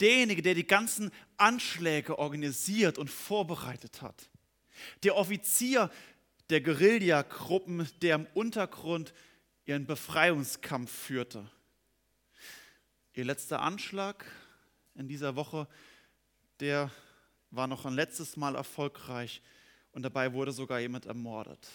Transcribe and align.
Derjenige, 0.00 0.42
der 0.42 0.54
die 0.54 0.66
ganzen 0.66 1.10
Anschläge 1.36 2.18
organisiert 2.18 2.98
und 2.98 3.10
vorbereitet 3.10 4.02
hat. 4.02 4.28
Der 5.02 5.16
Offizier 5.16 5.90
der 6.50 6.60
Guerillagruppen, 6.60 7.88
der 8.00 8.16
im 8.16 8.26
Untergrund 8.34 9.12
ihren 9.66 9.86
Befreiungskampf 9.86 10.90
führte. 10.90 11.50
Ihr 13.12 13.24
letzter 13.24 13.60
Anschlag 13.60 14.24
in 14.94 15.08
dieser 15.08 15.36
Woche, 15.36 15.68
der 16.60 16.90
war 17.50 17.66
noch 17.66 17.84
ein 17.84 17.94
letztes 17.94 18.36
Mal 18.36 18.54
erfolgreich 18.54 19.42
und 19.92 20.02
dabei 20.02 20.32
wurde 20.32 20.52
sogar 20.52 20.80
jemand 20.80 21.06
ermordet. 21.06 21.66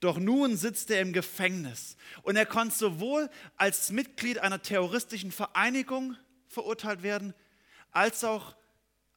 Doch 0.00 0.18
nun 0.18 0.56
sitzt 0.56 0.90
er 0.90 1.00
im 1.00 1.12
Gefängnis 1.12 1.96
und 2.22 2.36
er 2.36 2.46
konnte 2.46 2.76
sowohl 2.76 3.30
als 3.56 3.90
Mitglied 3.90 4.38
einer 4.38 4.62
terroristischen 4.62 5.32
Vereinigung 5.32 6.16
verurteilt 6.52 7.02
werden, 7.02 7.34
als 7.90 8.24
auch 8.24 8.54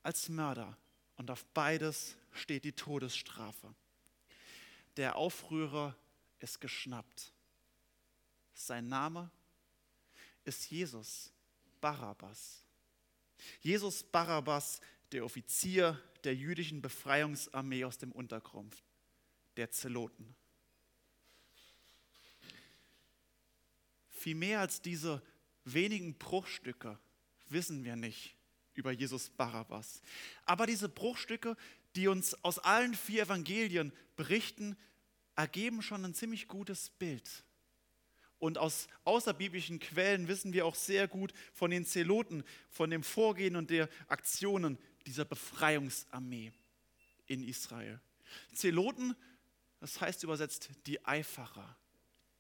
als 0.03 0.29
Mörder. 0.29 0.77
Und 1.17 1.31
auf 1.31 1.45
beides 1.53 2.15
steht 2.31 2.63
die 2.63 2.73
Todesstrafe. 2.73 3.73
Der 4.97 5.15
Aufrührer 5.15 5.95
ist 6.39 6.61
geschnappt. 6.61 7.33
Sein 8.53 8.87
Name 8.87 9.29
ist 10.43 10.69
Jesus 10.69 11.31
Barabbas. 11.81 12.63
Jesus 13.61 14.03
Barabbas, 14.03 14.79
der 15.11 15.25
Offizier 15.25 16.01
der 16.23 16.35
jüdischen 16.35 16.81
Befreiungsarmee 16.81 17.83
aus 17.83 17.97
dem 17.97 18.11
Untergrund, 18.11 18.83
der 19.57 19.71
Zeloten. 19.71 20.35
Viel 24.09 24.35
mehr 24.35 24.61
als 24.61 24.81
diese 24.81 25.21
wenigen 25.65 26.17
Bruchstücke 26.17 26.97
wissen 27.49 27.83
wir 27.83 27.95
nicht 27.95 28.35
über 28.73 28.91
Jesus 28.91 29.29
Barabbas. 29.29 30.01
Aber 30.45 30.65
diese 30.65 30.89
Bruchstücke, 30.89 31.55
die 31.95 32.07
uns 32.07 32.33
aus 32.43 32.59
allen 32.59 32.93
vier 32.93 33.23
Evangelien 33.23 33.93
berichten, 34.15 34.77
ergeben 35.35 35.81
schon 35.81 36.03
ein 36.05 36.13
ziemlich 36.13 36.47
gutes 36.47 36.89
Bild. 36.89 37.43
Und 38.37 38.57
aus 38.57 38.87
außerbiblischen 39.05 39.79
Quellen 39.79 40.27
wissen 40.27 40.53
wir 40.53 40.65
auch 40.65 40.75
sehr 40.75 41.07
gut 41.07 41.33
von 41.53 41.71
den 41.71 41.85
Zeloten, 41.85 42.43
von 42.69 42.89
dem 42.89 43.01
Vorgehen 43.01 43.55
und 43.55 43.69
der 43.69 43.89
Aktionen 44.07 44.77
dieser 45.05 45.25
Befreiungsarmee 45.25 46.51
in 47.27 47.43
Israel. 47.43 47.99
Zeloten, 48.53 49.15
das 49.79 50.01
heißt 50.01 50.23
übersetzt 50.23 50.69
die 50.85 51.03
Eiferer 51.05 51.77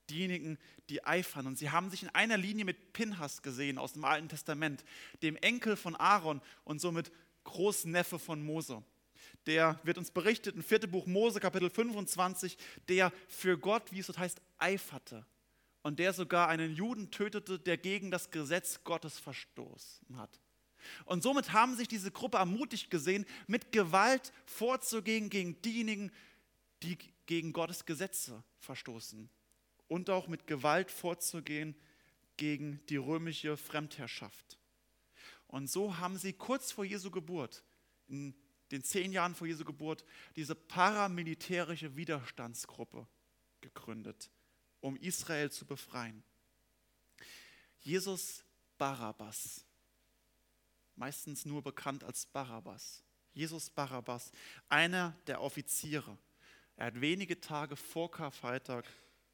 diejenigen, 0.09 0.57
die 0.89 1.03
eifern. 1.03 1.47
Und 1.47 1.57
sie 1.57 1.69
haben 1.69 1.89
sich 1.89 2.03
in 2.03 2.09
einer 2.09 2.37
Linie 2.37 2.65
mit 2.65 2.93
Pinhas 2.93 3.41
gesehen 3.41 3.77
aus 3.77 3.93
dem 3.93 4.05
Alten 4.05 4.29
Testament, 4.29 4.83
dem 5.21 5.35
Enkel 5.37 5.75
von 5.75 5.95
Aaron 5.95 6.41
und 6.63 6.79
somit 6.79 7.11
Großneffe 7.43 8.19
von 8.19 8.43
Mose. 8.43 8.83
Der 9.45 9.79
wird 9.83 9.97
uns 9.97 10.11
berichtet 10.11 10.55
im 10.55 10.63
vierten 10.63 10.89
Buch 10.89 11.05
Mose, 11.05 11.39
Kapitel 11.39 11.69
25, 11.69 12.57
der 12.87 13.11
für 13.27 13.57
Gott, 13.57 13.91
wie 13.91 13.99
es 13.99 14.07
dort 14.07 14.17
heißt, 14.17 14.41
eiferte. 14.57 15.25
Und 15.83 15.99
der 15.99 16.13
sogar 16.13 16.47
einen 16.47 16.73
Juden 16.73 17.11
tötete, 17.11 17.59
der 17.59 17.77
gegen 17.77 18.09
das 18.09 18.31
Gesetz 18.31 18.83
Gottes 18.83 19.19
verstoßen 19.19 20.17
hat. 20.17 20.39
Und 21.05 21.21
somit 21.21 21.51
haben 21.51 21.75
sich 21.75 21.87
diese 21.87 22.11
Gruppe 22.11 22.37
ermutigt 22.37 22.89
gesehen, 22.89 23.25
mit 23.47 23.71
Gewalt 23.71 24.33
vorzugehen 24.45 25.29
gegen 25.29 25.61
diejenigen, 25.61 26.11
die 26.81 26.97
gegen 27.27 27.53
Gottes 27.53 27.85
Gesetze 27.85 28.43
verstoßen 28.59 29.29
und 29.87 30.09
auch 30.09 30.27
mit 30.27 30.47
Gewalt 30.47 30.91
vorzugehen 30.91 31.75
gegen 32.37 32.79
die 32.87 32.97
römische 32.97 33.57
Fremdherrschaft. 33.57 34.57
Und 35.47 35.69
so 35.69 35.97
haben 35.97 36.17
sie 36.17 36.33
kurz 36.33 36.71
vor 36.71 36.85
Jesu 36.85 37.11
Geburt, 37.11 37.63
in 38.07 38.35
den 38.71 38.83
zehn 38.83 39.11
Jahren 39.11 39.35
vor 39.35 39.47
Jesu 39.47 39.63
Geburt, 39.63 40.03
diese 40.35 40.55
paramilitärische 40.55 41.95
Widerstandsgruppe 41.95 43.07
gegründet, 43.61 44.29
um 44.81 44.97
Israel 44.97 45.51
zu 45.51 45.65
befreien. 45.65 46.23
Jesus 47.79 48.43
Barabbas, 48.77 49.63
meistens 50.95 51.45
nur 51.45 51.61
bekannt 51.61 52.03
als 52.03 52.25
Barabbas. 52.25 53.03
Jesus 53.33 53.69
Barabbas, 53.69 54.31
einer 54.69 55.15
der 55.27 55.41
Offiziere. 55.41 56.17
Er 56.77 56.87
hat 56.87 57.01
wenige 57.01 57.39
Tage 57.39 57.75
vor 57.75 58.09
Karfreitag 58.09 58.85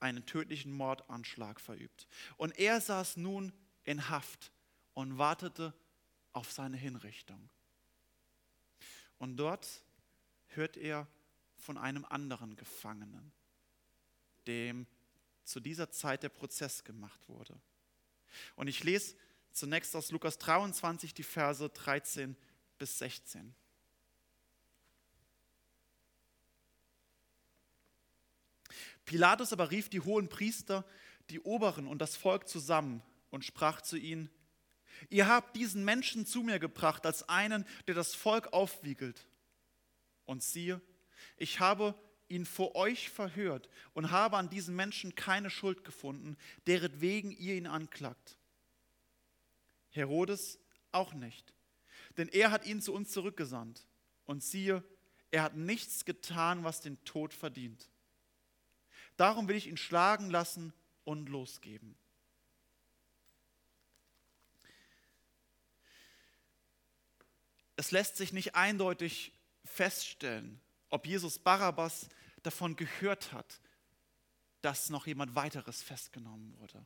einen 0.02 0.26
tödlichen 0.26 0.72
Mordanschlag 0.74 1.60
verübt. 1.60 2.08
Und 2.38 2.58
er 2.58 2.82
saß 2.82 3.18
nun 3.18 3.54
in 3.84 4.10
Haft 4.10 4.52
und 4.94 5.18
wartete 5.18 5.74
auf 6.34 6.52
seine 6.52 6.78
Hinrichtung. 6.78 7.50
Und 9.18 9.38
dort 9.38 9.68
hört 10.48 10.78
er 10.78 11.08
von 11.58 11.78
einem 11.78 12.06
anderen 12.06 12.56
Gefangenen, 12.56 13.32
dem 14.48 14.88
zu 15.44 15.60
dieser 15.60 15.92
Zeit 15.92 16.24
der 16.24 16.30
Prozess 16.30 16.84
gemacht 16.84 17.30
wurde. 17.30 17.60
Und 18.56 18.68
ich 18.68 18.84
lese 18.84 19.16
zunächst 19.52 19.96
aus 19.96 20.12
Lukas 20.12 20.38
23 20.40 21.14
die 21.14 21.24
Verse 21.24 21.70
13 21.70 22.36
bis 22.78 22.98
16. 22.98 23.54
Pilatus 29.06 29.54
aber 29.54 29.72
rief 29.72 29.90
die 29.90 30.00
hohen 30.00 30.30
Priester, 30.30 30.86
die 31.30 31.40
Oberen 31.40 31.88
und 31.88 32.00
das 32.00 32.16
Volk 32.16 32.48
zusammen 32.48 33.02
und 33.30 33.46
sprach 33.46 33.82
zu 33.82 33.98
ihnen, 33.98 34.30
ihr 35.10 35.28
habt 35.28 35.56
diesen 35.56 35.84
Menschen 35.84 36.26
zu 36.26 36.44
mir 36.44 36.60
gebracht 36.60 37.06
als 37.06 37.28
einen, 37.28 37.66
der 37.88 37.96
das 37.96 38.14
Volk 38.14 38.54
aufwiegelt. 38.54 39.28
Und 40.26 40.44
siehe, 40.44 40.82
ich 41.38 41.60
habe 41.60 41.96
ihn 42.28 42.46
vor 42.46 42.76
euch 42.76 43.10
verhört 43.10 43.70
und 43.94 44.12
habe 44.12 44.38
an 44.38 44.50
diesem 44.50 44.76
Menschen 44.76 45.16
keine 45.16 45.50
Schuld 45.50 45.84
gefunden, 45.84 46.38
deretwegen 46.68 47.32
ihr 47.32 47.56
ihn 47.56 47.68
anklagt. 47.68 48.38
Herodes 49.90 50.60
auch 50.92 51.14
nicht, 51.14 51.54
denn 52.18 52.30
er 52.30 52.52
hat 52.52 52.66
ihn 52.66 52.82
zu 52.82 52.94
uns 52.94 53.12
zurückgesandt. 53.12 53.86
Und 54.26 54.44
siehe, 54.44 54.84
er 55.32 55.44
hat 55.44 55.58
nichts 55.58 56.06
getan, 56.06 56.64
was 56.64 56.80
den 56.80 57.04
Tod 57.04 57.34
verdient. 57.34 57.91
Darum 59.22 59.48
will 59.48 59.56
ich 59.56 59.68
ihn 59.68 59.78
schlagen 59.78 60.32
lassen 60.32 60.74
und 61.04 61.30
losgeben. 61.30 61.96
Es 67.76 67.92
lässt 67.92 68.18
sich 68.18 68.34
nicht 68.34 68.56
eindeutig 68.56 69.32
feststellen, 69.64 70.60
ob 70.90 71.06
Jesus 71.06 71.38
Barabbas 71.38 72.10
davon 72.42 72.76
gehört 72.76 73.32
hat, 73.32 73.62
dass 74.64 74.90
noch 74.90 75.06
jemand 75.06 75.36
weiteres 75.36 75.84
festgenommen 75.84 76.58
wurde. 76.58 76.84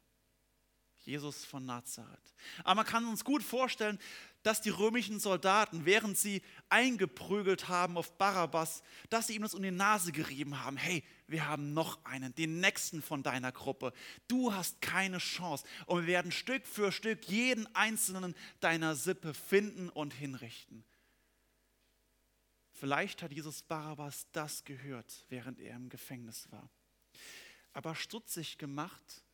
Jesus 1.06 1.46
von 1.46 1.66
Nazareth. 1.66 2.34
Aber 2.64 2.76
man 2.76 2.86
kann 2.86 3.06
uns 3.08 3.24
gut 3.24 3.44
vorstellen, 3.44 4.00
dass 4.44 4.62
die 4.62 4.70
römischen 4.70 5.20
Soldaten, 5.20 5.86
während 5.86 6.18
sie 6.18 6.42
eingeprügelt 6.70 7.68
haben 7.68 7.98
auf 7.98 8.16
Barabbas, 8.18 8.84
dass 9.10 9.28
sie 9.28 9.36
ihm 9.36 9.42
das 9.42 9.56
um 9.56 9.64
die 9.64 9.72
Nase 9.72 10.12
gerieben 10.12 10.64
haben. 10.64 10.78
Hey, 10.78 11.04
wir 11.28 11.48
haben 11.48 11.74
noch 11.74 12.04
einen, 12.06 12.34
den 12.36 12.60
nächsten 12.60 13.02
von 13.02 13.24
deiner 13.24 13.52
Gruppe. 13.52 13.92
Du 14.28 14.54
hast 14.54 14.82
keine 14.82 15.18
Chance. 15.18 15.66
Und 15.88 16.02
wir 16.02 16.08
werden 16.08 16.32
Stück 16.32 16.68
für 16.68 16.92
Stück 16.92 17.26
jeden 17.26 17.74
einzelnen 17.76 18.36
deiner 18.60 18.96
Sippe 18.96 19.34
finden 19.34 19.90
und 19.90 20.14
hinrichten. 20.14 20.86
Vielleicht 22.72 23.24
hat 23.24 23.32
Jesus 23.32 23.64
Barabbas 23.64 24.28
das 24.32 24.64
gehört, 24.64 25.26
während 25.30 25.60
er 25.60 25.76
im 25.76 25.90
Gefängnis 25.90 26.52
war. 26.52 26.70
Aber 27.74 27.96
stutzig 27.96 28.58
gemacht 28.58 29.25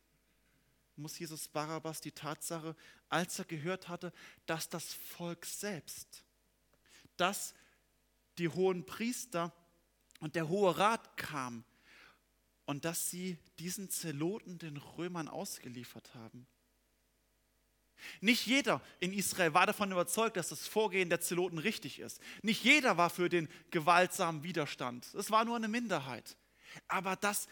muss 1.02 1.18
Jesus 1.18 1.48
Barabbas 1.48 2.00
die 2.00 2.12
Tatsache, 2.12 2.76
als 3.08 3.38
er 3.38 3.44
gehört 3.44 3.88
hatte, 3.88 4.12
dass 4.46 4.68
das 4.68 4.94
Volk 4.94 5.44
selbst, 5.44 6.24
dass 7.16 7.54
die 8.38 8.48
hohen 8.48 8.86
Priester 8.86 9.52
und 10.20 10.36
der 10.36 10.48
Hohe 10.48 10.78
Rat 10.78 11.16
kam 11.16 11.64
und 12.64 12.84
dass 12.84 13.10
sie 13.10 13.38
diesen 13.58 13.90
Zeloten 13.90 14.58
den 14.58 14.76
Römern 14.76 15.28
ausgeliefert 15.28 16.14
haben. 16.14 16.46
Nicht 18.20 18.46
jeder 18.46 18.80
in 19.00 19.12
Israel 19.12 19.54
war 19.54 19.66
davon 19.66 19.92
überzeugt, 19.92 20.36
dass 20.36 20.48
das 20.48 20.66
Vorgehen 20.66 21.08
der 21.08 21.20
Zeloten 21.20 21.58
richtig 21.58 21.98
ist. 21.98 22.20
Nicht 22.42 22.64
jeder 22.64 22.96
war 22.96 23.10
für 23.10 23.28
den 23.28 23.48
gewaltsamen 23.70 24.42
Widerstand. 24.42 25.12
Es 25.14 25.30
war 25.30 25.44
nur 25.44 25.56
eine 25.56 25.68
Minderheit. 25.68 26.36
Aber 26.88 27.16
dass 27.16 27.46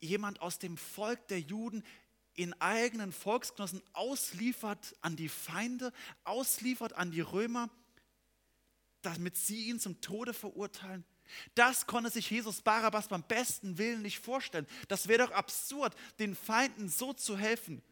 jemand 0.00 0.40
aus 0.40 0.58
dem 0.58 0.76
Volk 0.76 1.28
der 1.28 1.40
Juden 1.40 1.84
in 2.34 2.58
eigenen 2.60 3.12
Volksgenossen 3.12 3.82
ausliefert 3.92 4.96
an 5.00 5.16
die 5.16 5.28
Feinde, 5.28 5.92
ausliefert 6.24 6.94
an 6.94 7.10
die 7.10 7.20
Römer, 7.20 7.68
damit 9.02 9.36
sie 9.36 9.68
ihn 9.68 9.80
zum 9.80 10.00
Tode 10.00 10.32
verurteilen. 10.32 11.04
Das 11.54 11.86
konnte 11.86 12.10
sich 12.10 12.30
Jesus 12.30 12.62
Barabbas 12.62 13.08
beim 13.08 13.22
besten 13.22 13.78
Willen 13.78 14.02
nicht 14.02 14.18
vorstellen. 14.18 14.66
Das 14.88 15.08
wäre 15.08 15.26
doch 15.26 15.32
absurd, 15.32 15.94
den 16.18 16.34
Feinden 16.34 16.88
so 16.88 17.12
zu 17.12 17.36
helfen. 17.36 17.82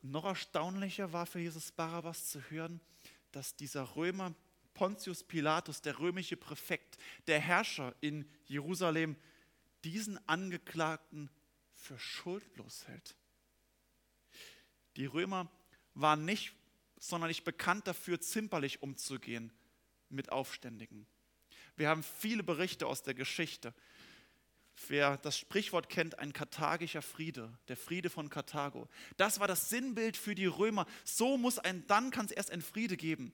Noch 0.00 0.24
erstaunlicher 0.24 1.12
war 1.12 1.26
für 1.26 1.40
Jesus 1.40 1.72
Barabbas 1.72 2.30
zu 2.30 2.40
hören, 2.50 2.80
dass 3.32 3.56
dieser 3.56 3.96
Römer 3.96 4.34
Pontius 4.74 5.24
Pilatus, 5.24 5.82
der 5.82 5.98
römische 5.98 6.36
Präfekt, 6.36 6.98
der 7.26 7.40
Herrscher 7.40 7.94
in 8.00 8.30
Jerusalem, 8.46 9.16
diesen 9.82 10.18
Angeklagten 10.28 11.30
für 11.78 11.98
schuldlos 11.98 12.86
hält. 12.88 13.16
Die 14.96 15.06
Römer 15.06 15.50
waren 15.94 16.24
nicht 16.24 16.52
sonderlich 16.98 17.44
bekannt 17.44 17.86
dafür, 17.86 18.20
zimperlich 18.20 18.82
umzugehen 18.82 19.52
mit 20.08 20.32
Aufständigen. 20.32 21.06
Wir 21.76 21.88
haben 21.88 22.02
viele 22.02 22.42
Berichte 22.42 22.86
aus 22.86 23.02
der 23.02 23.14
Geschichte. 23.14 23.72
Wer 24.88 25.16
das 25.18 25.38
Sprichwort 25.38 25.88
kennt, 25.88 26.18
ein 26.18 26.32
karthagischer 26.32 27.02
Friede, 27.02 27.56
der 27.68 27.76
Friede 27.76 28.10
von 28.10 28.28
Karthago. 28.28 28.88
Das 29.16 29.40
war 29.40 29.48
das 29.48 29.70
Sinnbild 29.70 30.16
für 30.16 30.34
die 30.34 30.46
Römer. 30.46 30.86
So 31.04 31.36
muss 31.36 31.58
ein, 31.58 31.86
dann 31.86 32.10
kann 32.10 32.26
es 32.26 32.32
erst 32.32 32.50
ein 32.50 32.62
Friede 32.62 32.96
geben. 32.96 33.32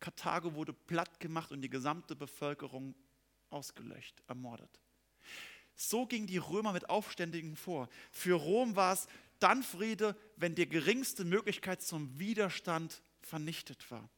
Karthago 0.00 0.54
wurde 0.54 0.72
platt 0.72 1.20
gemacht 1.20 1.52
und 1.52 1.62
die 1.62 1.70
gesamte 1.70 2.16
Bevölkerung 2.16 2.94
ausgelöscht, 3.50 4.22
ermordet. 4.26 4.80
So 5.80 6.06
ging 6.06 6.26
die 6.26 6.38
Römer 6.38 6.72
mit 6.72 6.90
Aufständigen 6.90 7.54
vor. 7.54 7.88
Für 8.10 8.34
Rom 8.34 8.74
war 8.74 8.94
es 8.94 9.06
dann 9.38 9.62
Friede, 9.62 10.16
wenn 10.36 10.56
die 10.56 10.68
geringste 10.68 11.24
Möglichkeit 11.24 11.80
zum 11.82 12.18
Widerstand 12.18 13.00
vernichtet 13.22 13.88
war. 13.88 14.10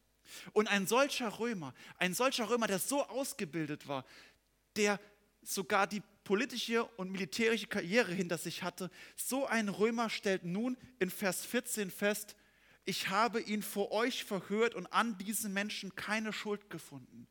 Und 0.53 0.67
ein 0.69 0.87
solcher 0.87 1.39
Römer, 1.39 1.75
ein 1.99 2.15
solcher 2.15 2.49
Römer, 2.49 2.65
der 2.65 2.79
so 2.79 3.05
ausgebildet 3.05 3.87
war, 3.87 4.05
der 4.75 4.99
sogar 5.43 5.85
die 5.85 6.01
politische 6.23 6.83
und 6.97 7.11
militärische 7.11 7.67
Karriere 7.67 8.11
hinter 8.11 8.39
sich 8.39 8.63
hatte, 8.63 8.89
so 9.15 9.45
ein 9.45 9.69
Römer 9.69 10.09
stellt 10.09 10.43
nun 10.43 10.77
in 10.97 11.11
Vers 11.11 11.45
14 11.45 11.91
fest, 11.91 12.35
ich 12.85 13.09
habe 13.09 13.39
ihn 13.39 13.61
vor 13.61 13.91
euch 13.91 14.23
verhört 14.23 14.73
und 14.73 14.87
an 14.87 15.15
diesen 15.19 15.53
Menschen 15.53 15.93
keine 15.95 16.33
Schuld 16.33 16.71
gefunden. 16.71 17.27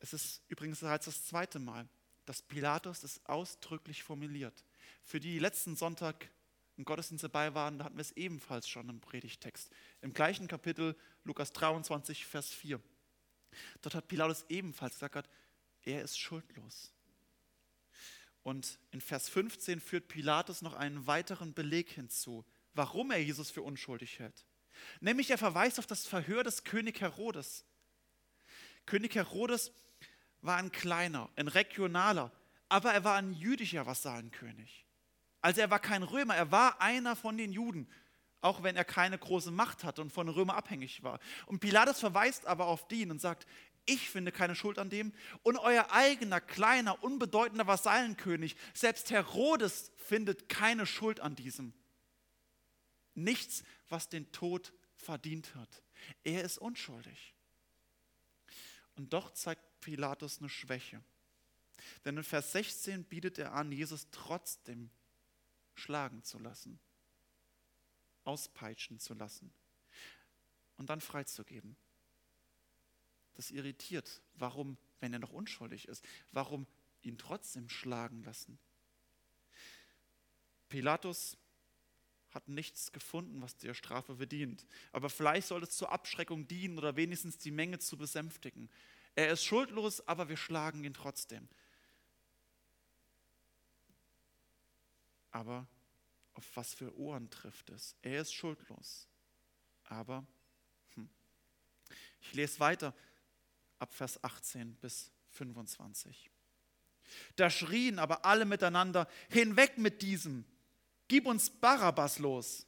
Es 0.00 0.12
ist 0.12 0.42
übrigens 0.48 0.80
bereits 0.80 1.04
das 1.04 1.24
zweite 1.26 1.58
Mal, 1.58 1.88
dass 2.24 2.42
Pilatus 2.42 3.02
es 3.02 3.24
ausdrücklich 3.26 4.02
formuliert. 4.02 4.64
Für 5.04 5.20
die, 5.20 5.38
letzten 5.38 5.76
Sonntag 5.76 6.30
im 6.76 6.84
Gottesdienst 6.84 7.24
dabei 7.24 7.54
waren, 7.54 7.78
da 7.78 7.84
hatten 7.84 7.96
wir 7.96 8.02
es 8.02 8.12
ebenfalls 8.12 8.68
schon 8.68 8.88
im 8.88 9.00
Predigtext. 9.00 9.70
Im 10.00 10.12
gleichen 10.12 10.48
Kapitel, 10.48 10.96
Lukas 11.24 11.52
23, 11.52 12.24
Vers 12.24 12.50
4. 12.50 12.80
Dort 13.82 13.94
hat 13.94 14.08
Pilatus 14.08 14.46
ebenfalls 14.48 14.94
gesagt, 14.94 15.28
er 15.82 16.02
ist 16.02 16.18
schuldlos. 16.18 16.92
Und 18.42 18.78
in 18.90 19.00
Vers 19.00 19.28
15 19.28 19.80
führt 19.80 20.08
Pilatus 20.08 20.62
noch 20.62 20.74
einen 20.74 21.06
weiteren 21.06 21.52
Beleg 21.52 21.90
hinzu, 21.90 22.44
warum 22.74 23.10
er 23.10 23.22
Jesus 23.22 23.50
für 23.50 23.62
unschuldig 23.62 24.18
hält. 24.18 24.46
Nämlich 25.00 25.30
er 25.30 25.38
verweist 25.38 25.78
auf 25.78 25.86
das 25.86 26.06
Verhör 26.06 26.42
des 26.42 26.64
König 26.64 27.00
Herodes. 27.00 27.64
König 28.86 29.14
Herodes 29.14 29.72
war 30.42 30.56
ein 30.56 30.72
kleiner, 30.72 31.28
ein 31.36 31.48
regionaler, 31.48 32.32
aber 32.68 32.92
er 32.92 33.04
war 33.04 33.16
ein 33.16 33.32
jüdischer 33.32 33.86
Vassallenkönig. 33.86 34.86
Also 35.40 35.60
er 35.60 35.70
war 35.70 35.78
kein 35.78 36.02
Römer, 36.02 36.36
er 36.36 36.50
war 36.50 36.80
einer 36.80 37.16
von 37.16 37.36
den 37.36 37.52
Juden, 37.52 37.88
auch 38.40 38.62
wenn 38.62 38.76
er 38.76 38.84
keine 38.84 39.18
große 39.18 39.50
Macht 39.50 39.84
hatte 39.84 40.02
und 40.02 40.12
von 40.12 40.26
den 40.26 40.34
Römern 40.34 40.56
abhängig 40.56 41.02
war. 41.02 41.18
Und 41.46 41.60
Pilatus 41.60 42.00
verweist 42.00 42.46
aber 42.46 42.66
auf 42.66 42.88
den 42.88 43.10
und 43.10 43.20
sagt, 43.20 43.46
ich 43.86 44.10
finde 44.10 44.32
keine 44.32 44.54
Schuld 44.54 44.78
an 44.78 44.90
dem 44.90 45.12
und 45.42 45.56
euer 45.58 45.90
eigener, 45.90 46.40
kleiner, 46.40 47.02
unbedeutender 47.02 47.66
Vasallenkönig, 47.66 48.56
selbst 48.74 49.10
Herodes 49.10 49.92
findet 49.96 50.48
keine 50.48 50.86
Schuld 50.86 51.20
an 51.20 51.34
diesem. 51.34 51.72
Nichts, 53.14 53.64
was 53.88 54.08
den 54.08 54.30
Tod 54.32 54.72
verdient 54.96 55.54
hat. 55.54 55.82
Er 56.22 56.44
ist 56.44 56.58
unschuldig. 56.58 57.34
Und 58.96 59.12
doch 59.12 59.32
zeigt 59.32 59.62
Pilatus 59.80 60.38
eine 60.38 60.48
Schwäche. 60.48 61.02
Denn 62.04 62.16
in 62.16 62.24
Vers 62.24 62.52
16 62.52 63.04
bietet 63.04 63.38
er 63.38 63.52
an, 63.52 63.72
Jesus 63.72 64.08
trotzdem 64.10 64.90
schlagen 65.74 66.22
zu 66.22 66.38
lassen, 66.38 66.78
auspeitschen 68.24 68.98
zu 68.98 69.14
lassen 69.14 69.52
und 70.76 70.90
dann 70.90 71.00
freizugeben. 71.00 71.76
Das 73.34 73.50
irritiert. 73.50 74.22
Warum, 74.34 74.76
wenn 75.00 75.12
er 75.12 75.18
noch 75.18 75.32
unschuldig 75.32 75.88
ist, 75.88 76.04
warum 76.32 76.66
ihn 77.02 77.16
trotzdem 77.16 77.68
schlagen 77.68 78.22
lassen? 78.24 78.58
Pilatus 80.68 81.36
hat 82.30 82.48
nichts 82.48 82.92
gefunden, 82.92 83.42
was 83.42 83.56
der 83.56 83.74
Strafe 83.74 84.16
verdient. 84.16 84.66
Aber 84.92 85.10
vielleicht 85.10 85.48
soll 85.48 85.62
es 85.62 85.76
zur 85.76 85.90
Abschreckung 85.90 86.46
dienen 86.46 86.78
oder 86.78 86.96
wenigstens 86.96 87.38
die 87.38 87.50
Menge 87.50 87.78
zu 87.78 87.96
besänftigen. 87.96 88.70
Er 89.20 89.32
ist 89.32 89.44
schuldlos, 89.44 90.08
aber 90.08 90.30
wir 90.30 90.38
schlagen 90.38 90.82
ihn 90.82 90.94
trotzdem. 90.94 91.46
Aber 95.30 95.68
auf 96.32 96.46
was 96.54 96.72
für 96.72 96.96
Ohren 96.96 97.28
trifft 97.28 97.68
es? 97.68 97.94
Er 98.00 98.22
ist 98.22 98.32
schuldlos. 98.32 99.08
Aber, 99.84 100.26
hm. 100.94 101.10
ich 102.22 102.32
lese 102.32 102.60
weiter 102.60 102.94
ab 103.78 103.92
Vers 103.92 104.24
18 104.24 104.76
bis 104.76 105.12
25. 105.32 106.30
Da 107.36 107.50
schrien 107.50 107.98
aber 107.98 108.24
alle 108.24 108.46
miteinander, 108.46 109.06
hinweg 109.28 109.76
mit 109.76 110.00
diesem, 110.00 110.46
gib 111.08 111.26
uns 111.26 111.50
Barabbas 111.50 112.20
los. 112.20 112.66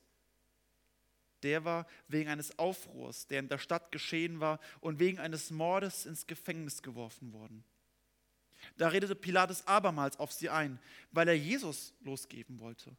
Der 1.43 1.65
war 1.65 1.87
wegen 2.09 2.29
eines 2.29 2.59
Aufruhrs, 2.59 3.27
der 3.27 3.41
in 3.41 3.49
der 3.49 3.59
Stadt 3.59 3.93
geschehen 3.93 4.41
war, 4.41 4.61
und 4.81 4.99
wegen 4.99 5.19
eines 5.19 5.51
Mordes 5.51 6.07
ins 6.07 6.27
Gefängnis 6.27 6.83
geworfen 6.83 7.33
worden. 7.33 7.65
Da 8.77 8.89
redete 8.89 9.15
Pilatus 9.15 9.67
abermals 9.67 10.19
auf 10.19 10.33
sie 10.33 10.49
ein, 10.49 10.79
weil 11.11 11.29
er 11.29 11.37
Jesus 11.37 11.95
losgeben 12.01 12.61
wollte. 12.61 12.97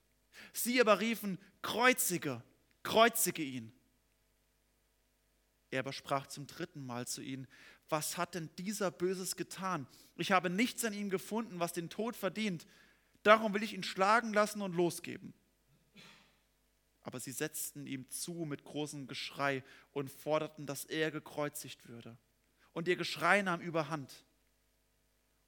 Sie 0.51 0.79
aber 0.81 0.99
riefen, 0.99 1.37
kreuzige, 1.61 2.41
kreuzige 2.83 3.43
ihn. 3.43 3.71
Er 5.71 5.79
aber 5.79 5.93
sprach 5.93 6.27
zum 6.27 6.47
dritten 6.47 6.85
Mal 6.85 7.07
zu 7.07 7.21
ihnen, 7.21 7.47
was 7.89 8.17
hat 8.17 8.35
denn 8.35 8.49
dieser 8.57 8.91
Böses 8.91 9.35
getan? 9.35 9.87
Ich 10.17 10.31
habe 10.31 10.49
nichts 10.49 10.85
an 10.85 10.93
ihm 10.93 11.09
gefunden, 11.09 11.59
was 11.59 11.73
den 11.73 11.89
Tod 11.89 12.15
verdient. 12.15 12.65
Darum 13.23 13.53
will 13.53 13.63
ich 13.63 13.73
ihn 13.73 13.83
schlagen 13.83 14.33
lassen 14.33 14.61
und 14.61 14.75
losgeben. 14.75 15.33
Aber 17.03 17.19
sie 17.19 17.31
setzten 17.31 17.85
ihm 17.85 18.09
zu 18.09 18.33
mit 18.45 18.63
großem 18.63 19.07
Geschrei 19.07 19.63
und 19.91 20.09
forderten, 20.09 20.65
dass 20.65 20.85
er 20.85 21.11
gekreuzigt 21.11 21.87
würde. 21.87 22.17
Und 22.73 22.87
ihr 22.87 22.95
Geschrei 22.95 23.41
nahm 23.41 23.61
überhand. 23.61 24.25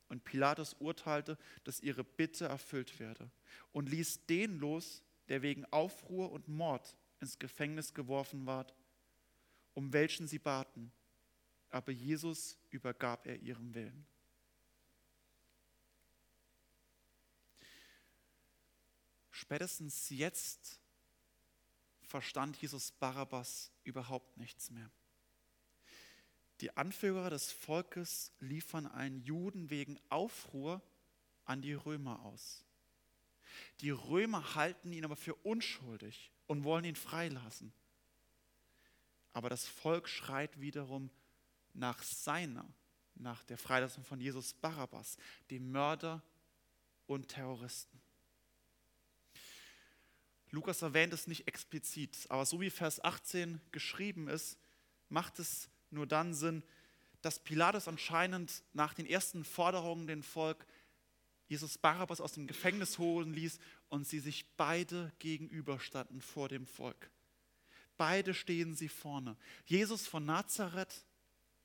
Und 0.09 0.23
Pilatus 0.23 0.75
urteilte, 0.79 1.37
dass 1.63 1.79
ihre 1.79 2.03
Bitte 2.03 2.45
erfüllt 2.45 2.99
werde 2.99 3.31
und 3.71 3.89
ließ 3.89 4.25
den 4.27 4.59
los, 4.59 5.03
der 5.29 5.41
wegen 5.41 5.65
Aufruhr 5.71 6.31
und 6.31 6.47
Mord 6.47 6.95
ins 7.19 7.39
Gefängnis 7.39 7.93
geworfen 7.93 8.45
ward, 8.45 8.75
um 9.73 9.93
welchen 9.93 10.27
sie 10.27 10.37
baten. 10.37 10.91
Aber 11.69 11.91
Jesus 11.91 12.59
übergab 12.69 13.25
er 13.25 13.37
ihrem 13.37 13.73
Willen. 13.73 14.05
Spätestens 19.31 20.09
jetzt 20.09 20.79
verstand 22.15 22.55
Jesus 22.61 22.93
Barabbas 22.93 23.73
überhaupt 23.83 24.37
nichts 24.37 24.71
mehr. 24.71 24.89
Die 26.61 26.77
Anführer 26.77 27.29
des 27.29 27.51
Volkes 27.51 28.31
liefern 28.39 28.87
einen 28.87 29.19
Juden 29.19 29.69
wegen 29.69 29.99
Aufruhr 30.07 30.81
an 31.43 31.61
die 31.61 31.73
Römer 31.73 32.23
aus. 32.23 32.63
Die 33.81 33.89
Römer 33.89 34.55
halten 34.55 34.93
ihn 34.93 35.03
aber 35.03 35.17
für 35.17 35.35
unschuldig 35.35 36.31
und 36.47 36.63
wollen 36.63 36.85
ihn 36.85 36.95
freilassen. 36.95 37.73
Aber 39.33 39.49
das 39.49 39.67
Volk 39.67 40.07
schreit 40.07 40.61
wiederum 40.61 41.09
nach 41.73 42.01
seiner, 42.01 42.65
nach 43.15 43.43
der 43.43 43.57
Freilassung 43.57 44.05
von 44.05 44.21
Jesus 44.21 44.53
Barabbas, 44.53 45.17
dem 45.51 45.69
Mörder 45.69 46.23
und 47.07 47.27
Terroristen. 47.27 48.04
Lukas 50.55 50.81
erwähnt 50.81 51.13
es 51.13 51.27
nicht 51.27 51.47
explizit, 51.47 52.17
aber 52.29 52.45
so 52.45 52.61
wie 52.61 52.69
Vers 52.69 53.03
18 53.03 53.59
geschrieben 53.71 54.29
ist, 54.29 54.57
macht 55.09 55.37
es 55.39 55.69
nur 55.91 56.07
dann 56.07 56.33
Sinn, 56.33 56.63
dass 57.21 57.39
Pilatus 57.39 57.87
anscheinend 57.87 58.63
nach 58.73 58.93
den 58.93 59.05
ersten 59.05 59.43
Forderungen 59.43 60.07
den 60.07 60.23
Volk 60.23 60.65
Jesus 61.47 61.77
Barabbas 61.77 62.21
aus 62.21 62.31
dem 62.31 62.47
Gefängnis 62.47 62.97
holen 62.97 63.33
ließ 63.33 63.59
und 63.89 64.07
sie 64.07 64.19
sich 64.19 64.45
beide 64.55 65.11
gegenüberstanden 65.19 66.21
vor 66.21 66.47
dem 66.49 66.65
Volk. 66.65 67.11
Beide 67.97 68.33
stehen 68.33 68.75
sie 68.75 68.89
vorne. 68.89 69.37
Jesus 69.65 70.07
von 70.07 70.25
Nazareth 70.25 71.05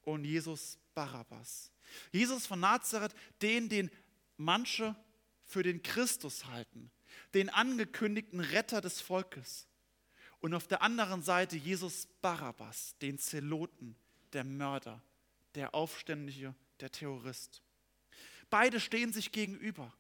und 0.02 0.24
Jesus 0.24 0.78
Barabbas. 0.94 1.70
Jesus 2.12 2.46
von 2.46 2.60
Nazareth, 2.60 3.14
den, 3.40 3.68
den 3.68 3.90
manche 4.36 4.96
für 5.44 5.62
den 5.62 5.82
Christus 5.82 6.46
halten, 6.46 6.90
den 7.34 7.48
angekündigten 7.48 8.40
Retter 8.40 8.80
des 8.80 9.00
Volkes. 9.00 9.66
Und 10.40 10.54
auf 10.54 10.66
der 10.66 10.82
anderen 10.82 11.22
Seite 11.22 11.56
Jesus 11.56 12.08
Barabbas, 12.22 12.96
den 13.02 13.18
Zeloten, 13.18 13.96
der 14.32 14.44
Mörder, 14.44 15.02
der 15.54 15.74
Aufständliche, 15.74 16.54
der 16.80 16.90
Terrorist. 16.90 17.62
Beide 18.48 18.80
stehen 18.80 19.12
sich 19.12 19.32
gegenüber. 19.32 19.92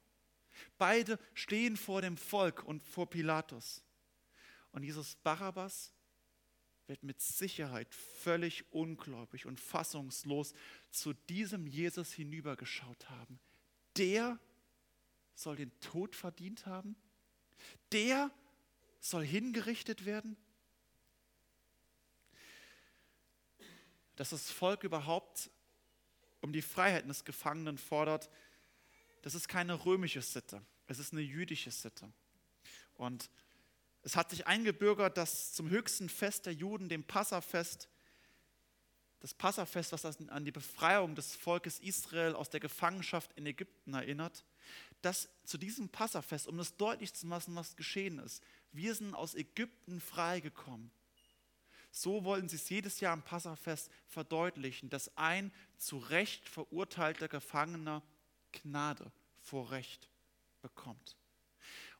Beide 0.78 1.18
stehen 1.34 1.76
vor 1.76 2.02
dem 2.02 2.16
Volk 2.16 2.64
und 2.64 2.82
vor 2.82 3.08
Pilatus. 3.08 3.82
Und 4.72 4.82
Jesus 4.82 5.16
Barabbas 5.16 5.92
wird 6.86 7.02
mit 7.04 7.20
Sicherheit 7.20 7.94
völlig 7.94 8.64
ungläubig 8.72 9.46
und 9.46 9.60
fassungslos 9.60 10.52
zu 10.90 11.12
diesem 11.12 11.66
Jesus 11.66 12.12
hinübergeschaut 12.12 13.08
haben. 13.08 13.38
Der 13.96 14.38
soll 15.34 15.56
den 15.56 15.72
Tod 15.80 16.14
verdient 16.16 16.66
haben? 16.66 16.96
Der 17.92 18.30
soll 19.00 19.24
hingerichtet 19.24 20.04
werden? 20.04 20.36
Dass 24.16 24.30
das 24.30 24.50
Volk 24.50 24.84
überhaupt 24.84 25.50
um 26.40 26.52
die 26.52 26.62
Freiheiten 26.62 27.08
des 27.08 27.24
Gefangenen 27.24 27.78
fordert, 27.78 28.30
das 29.22 29.34
ist 29.34 29.48
keine 29.48 29.84
römische 29.84 30.22
Sitte, 30.22 30.62
es 30.86 30.98
ist 30.98 31.12
eine 31.12 31.22
jüdische 31.22 31.70
Sitte. 31.70 32.12
Und 32.94 33.30
es 34.02 34.16
hat 34.16 34.30
sich 34.30 34.46
eingebürgert, 34.46 35.16
dass 35.16 35.52
zum 35.52 35.68
höchsten 35.68 36.08
Fest 36.08 36.46
der 36.46 36.54
Juden, 36.54 36.88
dem 36.88 37.04
Passafest, 37.04 37.88
das 39.20 39.34
Passafest, 39.34 39.92
was 39.92 40.04
an 40.04 40.44
die 40.44 40.52
Befreiung 40.52 41.14
des 41.14 41.36
Volkes 41.36 41.78
Israel 41.80 42.34
aus 42.34 42.48
der 42.48 42.60
Gefangenschaft 42.60 43.32
in 43.36 43.44
Ägypten 43.44 43.92
erinnert, 43.92 44.44
dass 45.02 45.28
zu 45.44 45.58
diesem 45.58 45.88
Passafest, 45.88 46.46
um 46.46 46.58
das 46.58 46.76
deutlich 46.76 47.14
zu 47.14 47.26
machen, 47.26 47.54
was 47.54 47.76
geschehen 47.76 48.18
ist, 48.18 48.42
wir 48.72 48.94
sind 48.94 49.14
aus 49.14 49.34
Ägypten 49.34 50.00
freigekommen. 50.00 50.90
So 51.90 52.24
wollen 52.24 52.48
sie 52.48 52.56
es 52.56 52.68
jedes 52.68 53.00
Jahr 53.00 53.12
am 53.12 53.22
Passafest 53.22 53.90
verdeutlichen, 54.06 54.90
dass 54.90 55.16
ein 55.16 55.52
zu 55.76 55.98
Recht 55.98 56.48
verurteilter 56.48 57.28
Gefangener 57.28 58.02
Gnade 58.52 59.10
vor 59.40 59.70
Recht 59.70 60.08
bekommt. 60.62 61.16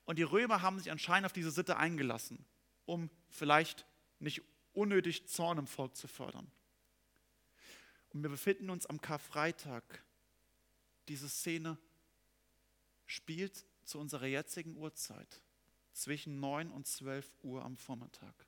Und 0.05 0.19
die 0.19 0.23
Römer 0.23 0.63
haben 0.63 0.79
sich 0.79 0.91
anscheinend 0.91 1.27
auf 1.27 1.33
diese 1.33 1.51
Sitte 1.51 1.77
eingelassen, 1.77 2.45
um 2.87 3.11
vielleicht 3.29 3.87
nicht 4.19 4.43
unnötig 4.73 5.29
Zorn 5.29 5.59
im 5.59 5.67
Volk 5.67 5.97
zu 5.97 6.09
fördern. 6.09 6.51
Und 8.13 8.23
wir 8.23 8.31
befinden 8.31 8.71
uns 8.71 8.87
am 8.87 9.01
Karfreitag. 9.01 9.83
Diese 11.09 11.29
Szene 11.29 11.79
spielt 13.11 13.65
zu 13.85 13.99
unserer 13.99 14.27
jetzigen 14.27 14.77
Uhrzeit 14.77 15.41
zwischen 15.93 16.39
9 16.41 16.71
und 16.71 16.87
12 16.87 17.29
Uhr 17.43 17.65
am 17.65 17.77
Vormittag. 17.77 18.47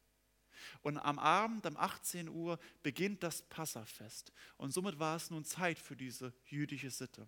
Und 0.83 0.99
am 0.99 1.19
Abend, 1.19 1.66
um 1.66 1.76
18 1.76 2.28
Uhr, 2.28 2.59
beginnt 2.85 3.23
das 3.25 3.42
Passafest. 3.42 4.33
Und 4.57 4.73
somit 4.73 5.00
war 5.00 5.16
es 5.16 5.31
nun 5.31 5.45
Zeit 5.45 5.78
für 5.78 5.97
diese 5.97 6.33
jüdische 6.47 6.90
Sitte. 6.90 7.26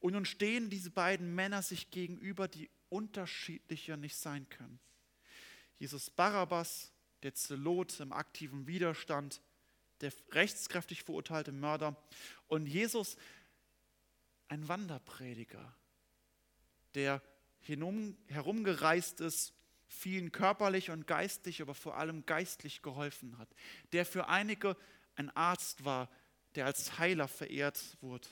Und 0.00 0.14
nun 0.14 0.24
stehen 0.24 0.68
diese 0.68 0.90
beiden 0.90 1.34
Männer 1.34 1.62
sich 1.62 1.90
gegenüber, 1.90 2.48
die 2.48 2.68
unterschiedlicher 2.88 3.96
nicht 3.96 4.16
sein 4.16 4.48
können. 4.48 4.80
Jesus 5.78 6.10
Barabbas, 6.10 6.90
der 7.22 7.34
Zelot 7.34 8.00
im 8.00 8.12
aktiven 8.12 8.66
Widerstand, 8.66 9.40
der 10.00 10.12
rechtskräftig 10.30 11.04
verurteilte 11.04 11.52
Mörder 11.52 11.96
und 12.48 12.66
Jesus, 12.66 13.16
ein 14.48 14.66
Wanderprediger, 14.68 15.74
der 16.96 17.22
herumgereist 17.60 19.20
ist, 19.20 19.52
vielen 19.86 20.32
körperlich 20.32 20.90
und 20.90 21.06
geistlich, 21.06 21.62
aber 21.62 21.74
vor 21.74 21.96
allem 21.96 22.26
geistlich 22.26 22.82
geholfen 22.82 23.38
hat, 23.38 23.48
der 23.92 24.04
für 24.04 24.28
einige 24.28 24.76
ein 25.14 25.30
Arzt 25.36 25.84
war, 25.84 26.10
der 26.54 26.66
als 26.66 26.98
Heiler 26.98 27.28
verehrt 27.28 27.96
wurde 28.00 28.28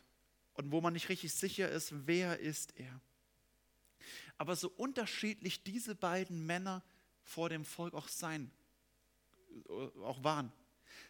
und 0.54 0.72
wo 0.72 0.80
man 0.80 0.94
nicht 0.94 1.08
richtig 1.08 1.32
sicher 1.32 1.70
ist, 1.70 1.92
wer 2.06 2.40
ist 2.40 2.76
er. 2.78 3.00
Aber 4.38 4.56
so 4.56 4.68
unterschiedlich 4.70 5.62
diese 5.62 5.94
beiden 5.94 6.44
Männer 6.44 6.82
vor 7.22 7.48
dem 7.48 7.64
Volk 7.64 7.94
auch 7.94 8.08
sein, 8.08 8.50
auch 10.02 10.24
waren, 10.24 10.52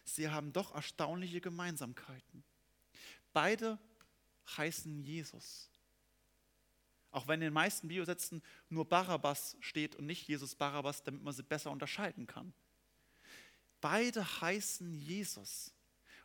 sie 0.03 0.29
haben 0.29 0.53
doch 0.53 0.75
erstaunliche 0.75 1.41
Gemeinsamkeiten. 1.41 2.43
Beide 3.33 3.79
heißen 4.57 5.01
Jesus. 5.03 5.69
Auch 7.15 7.29
wenn 7.29 7.35
in 7.35 7.45
den 7.47 7.53
meisten 7.53 7.87
Biosätzen 7.87 8.43
nur 8.67 8.83
Barabbas 8.89 9.55
steht 9.61 9.95
und 9.95 10.05
nicht 10.05 10.27
Jesus 10.27 10.53
Barabbas, 10.53 11.01
damit 11.01 11.23
man 11.23 11.33
sie 11.33 11.43
besser 11.43 11.71
unterscheiden 11.71 12.27
kann. 12.27 12.53
Beide 13.79 14.41
heißen 14.41 14.93
Jesus. 14.93 15.71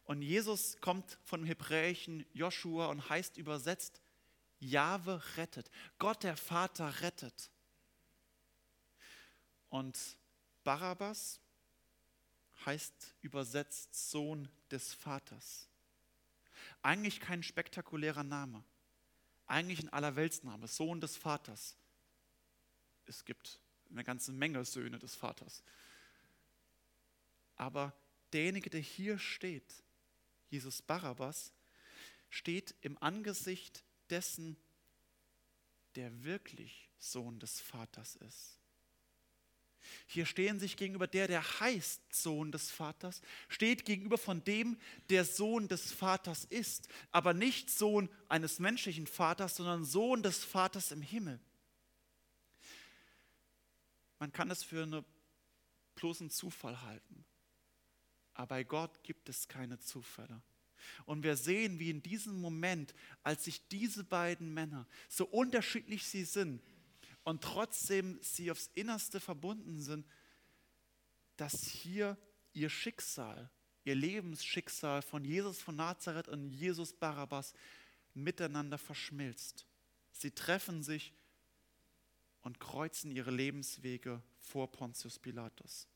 Und 0.03 0.21
Jesus 0.21 0.81
kommt 0.81 1.17
von 1.23 1.43
dem 1.43 1.47
hebräischen 1.47 2.27
Joshua 2.33 2.87
und 2.87 3.09
heißt 3.09 3.37
übersetzt, 3.37 4.03
Jahwe 4.59 5.23
rettet. 5.37 5.71
Gott 6.01 6.25
der 6.25 6.37
Vater 6.37 7.01
rettet. 7.03 7.53
Und 9.69 9.97
Barabbas 10.65 11.39
heißt 12.67 13.15
übersetzt 13.21 14.11
Sohn 14.11 14.49
des 14.73 14.93
Vaters. 14.93 15.69
Eigentlich 16.83 17.21
kein 17.21 17.45
spektakulärer 17.45 18.25
Name 18.25 18.65
eigentlich 19.51 19.81
ein 19.83 19.93
Allerweltsname, 19.93 20.69
Sohn 20.69 21.01
des 21.01 21.17
Vaters. 21.17 21.77
Es 23.07 23.25
gibt 23.25 23.61
eine 23.91 24.05
ganze 24.05 24.33
Menge 24.33 24.65
Söhne 24.65 24.99
des 24.99 25.15
Vaters. 25.15 25.63
Aber 27.57 27.93
derjenige, 28.33 28.71
der 28.71 28.81
hier 28.81 29.19
steht, 29.19 29.83
Jesus 30.49 30.81
Barabbas, 30.83 31.53
steht 32.29 32.75
im 32.81 32.97
Angesicht 33.03 33.83
dessen, 34.09 34.57
der 35.97 36.23
wirklich 36.25 36.89
Sohn 36.99 37.41
des 37.41 37.61
Vaters 37.61 38.17
ist. 38.17 38.60
Hier 40.07 40.27
stehen 40.27 40.59
sich 40.59 40.77
gegenüber 40.77 41.07
der, 41.07 41.27
der 41.27 41.61
heißt 41.61 42.01
Sohn 42.13 42.53
des 42.53 42.71
Vaters, 42.71 43.23
steht 43.49 43.85
gegenüber 43.85 44.19
von 44.19 44.45
dem, 44.45 44.79
der 45.09 45.25
Sohn 45.25 45.69
des 45.69 45.93
Vaters 45.93 46.45
ist, 46.45 46.89
aber 47.11 47.35
nicht 47.35 47.71
Sohn 47.71 48.09
eines 48.29 48.59
menschlichen 48.59 49.07
Vaters, 49.07 49.57
sondern 49.57 49.85
Sohn 49.85 50.23
des 50.23 50.45
Vaters 50.45 50.93
im 50.93 51.03
Himmel. 51.03 51.41
Man 54.19 54.33
kann 54.33 54.51
es 54.51 54.63
für 54.63 54.83
einen 54.83 55.05
bloßen 55.95 56.31
Zufall 56.31 56.83
halten, 56.83 57.25
aber 58.35 58.49
bei 58.49 58.65
Gott 58.65 59.03
gibt 59.03 59.29
es 59.29 59.49
keine 59.49 59.79
Zufälle. 59.79 60.43
Und 61.05 61.23
wir 61.23 61.37
sehen, 61.37 61.79
wie 61.79 61.91
in 61.91 62.03
diesem 62.03 62.41
Moment, 62.41 62.95
als 63.23 63.45
sich 63.45 63.67
diese 63.69 64.05
beiden 64.05 64.53
Männer, 64.53 64.87
so 65.09 65.27
unterschiedlich 65.27 66.07
sie 66.07 66.25
sind, 66.25 66.63
und 67.25 67.43
trotzdem 67.43 68.19
sie 68.23 68.51
aufs 68.51 68.71
Innerste 68.75 69.21
verbunden 69.21 69.81
sind, 69.81 70.07
dass 71.37 71.65
hier 71.67 72.17
ihr 72.53 72.69
Schicksal, 72.69 73.51
ihr 73.85 73.95
Lebensschicksal 73.95 75.03
von 75.03 75.25
Jesus 75.25 75.61
von 75.61 75.77
Nazareth 75.77 76.29
und 76.29 76.51
Jesus 76.51 76.93
Barabbas 76.93 77.55
miteinander 78.15 78.79
verschmilzt. 78.79 79.67
Sie 80.13 80.31
treffen 80.31 80.83
sich 80.83 81.15
und 82.43 82.61
kreuzen 82.61 83.11
ihre 83.11 83.31
Lebenswege 83.31 84.23
vor 84.41 84.71
Pontius 84.71 85.19
Pilatus. 85.19 85.87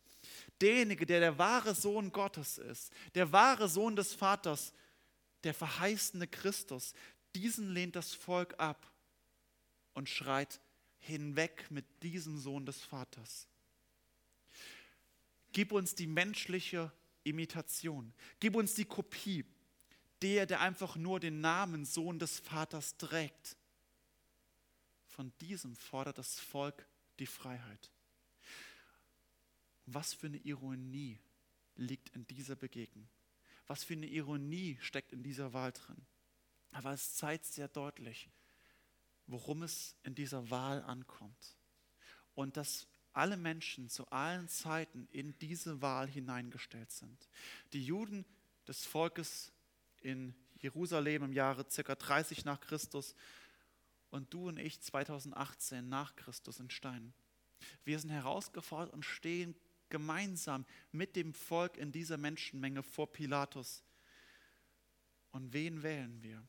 Derjenige, 0.61 1.05
der 1.05 1.21
der 1.21 1.39
wahre 1.39 1.75
Sohn 1.75 2.11
Gottes 2.13 2.59
ist, 2.59 2.93
der 3.15 3.31
wahre 3.33 3.69
Sohn 3.69 3.97
des 3.97 4.15
Vaters, 4.15 4.73
der 5.43 5.55
verheißene 5.55 6.27
Christus, 6.27 6.95
diesen 7.35 7.71
lehnt 7.71 7.97
das 7.97 8.15
Volk 8.15 8.55
ab 8.59 8.91
und 9.93 10.09
schreit, 10.09 10.61
hinweg 11.07 11.71
mit 11.71 11.85
diesem 12.03 12.39
Sohn 12.39 12.67
des 12.67 12.81
Vaters. 12.83 13.47
Gib 15.53 15.73
uns 15.73 15.95
die 15.95 16.07
menschliche 16.07 16.93
Imitation. 17.23 18.13
Gib 18.41 18.57
uns 18.57 18.75
die 18.75 18.85
Kopie. 18.85 19.45
Der, 20.23 20.47
der 20.47 20.61
einfach 20.61 20.97
nur 20.97 21.21
den 21.21 21.41
Namen 21.41 21.85
Sohn 21.85 22.19
des 22.19 22.39
Vaters 22.39 22.97
trägt. 22.97 23.57
Von 25.07 25.33
diesem 25.41 25.77
fordert 25.77 26.19
das 26.19 26.41
Volk 26.41 26.87
die 27.19 27.27
Freiheit. 27.27 27.91
Was 29.87 30.15
für 30.15 30.29
eine 30.29 30.39
Ironie 30.39 31.19
liegt 31.77 32.09
in 32.17 32.27
dieser 32.27 32.57
Begegnung. 32.57 33.09
Was 33.67 33.85
für 33.85 33.95
eine 33.95 34.07
Ironie 34.07 34.79
steckt 34.81 35.13
in 35.13 35.23
dieser 35.23 35.53
Wahl 35.53 35.73
drin. 35.73 36.07
Aber 36.73 36.93
es 36.93 37.15
zeigt 37.15 37.45
sehr 37.45 37.69
deutlich, 37.69 38.31
worum 39.27 39.63
es 39.63 39.97
in 40.03 40.15
dieser 40.15 40.51
Wahl 40.51 40.83
ankommt. 40.83 41.57
Und 42.35 42.57
dass 42.57 42.87
alle 43.13 43.37
Menschen 43.37 43.89
zu 43.89 44.07
allen 44.11 44.49
Zeiten 44.49 45.09
in 45.13 45.39
diese 45.39 45.81
Wahl 45.81 46.09
hineingestellt 46.09 46.91
sind. 46.91 47.29
Die 47.73 47.85
Juden 47.85 48.25
des 48.67 48.85
Volkes 48.85 49.53
in 50.01 50.35
Jerusalem 50.59 51.25
im 51.25 51.33
Jahre 51.33 51.65
ca. 51.65 51.95
30 51.95 52.45
nach 52.45 52.61
Christus 52.61 53.15
und 54.11 54.33
du 54.35 54.49
und 54.49 54.59
ich 54.59 54.81
2018 54.81 55.89
nach 55.89 56.17
Christus 56.17 56.59
in 56.61 56.71
Stein. 56.71 57.15
Wir 57.85 57.99
sind 57.99 58.11
herausgefordert 58.11 58.93
und 58.93 59.05
stehen 59.05 59.55
gemeinsam 59.91 60.67
mit 60.93 61.17
dem 61.17 61.35
Volk 61.35 61.77
in 61.77 61.93
dieser 61.93 62.17
Menschenmenge 62.17 62.83
vor 62.83 63.13
Pilatus. 63.13 63.85
Und 65.31 65.53
wen 65.53 65.83
wählen 65.83 66.23
wir? 66.23 66.47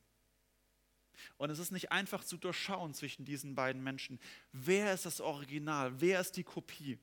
Und 1.37 1.49
es 1.49 1.59
ist 1.59 1.71
nicht 1.71 1.91
einfach 1.91 2.23
zu 2.23 2.37
durchschauen 2.37 2.93
zwischen 2.93 3.25
diesen 3.25 3.55
beiden 3.55 3.83
Menschen. 3.83 4.19
Wer 4.51 4.93
ist 4.93 5.05
das 5.05 5.21
Original? 5.21 5.99
Wer 5.99 6.19
ist 6.19 6.37
die 6.37 6.43
Kopie? 6.43 6.97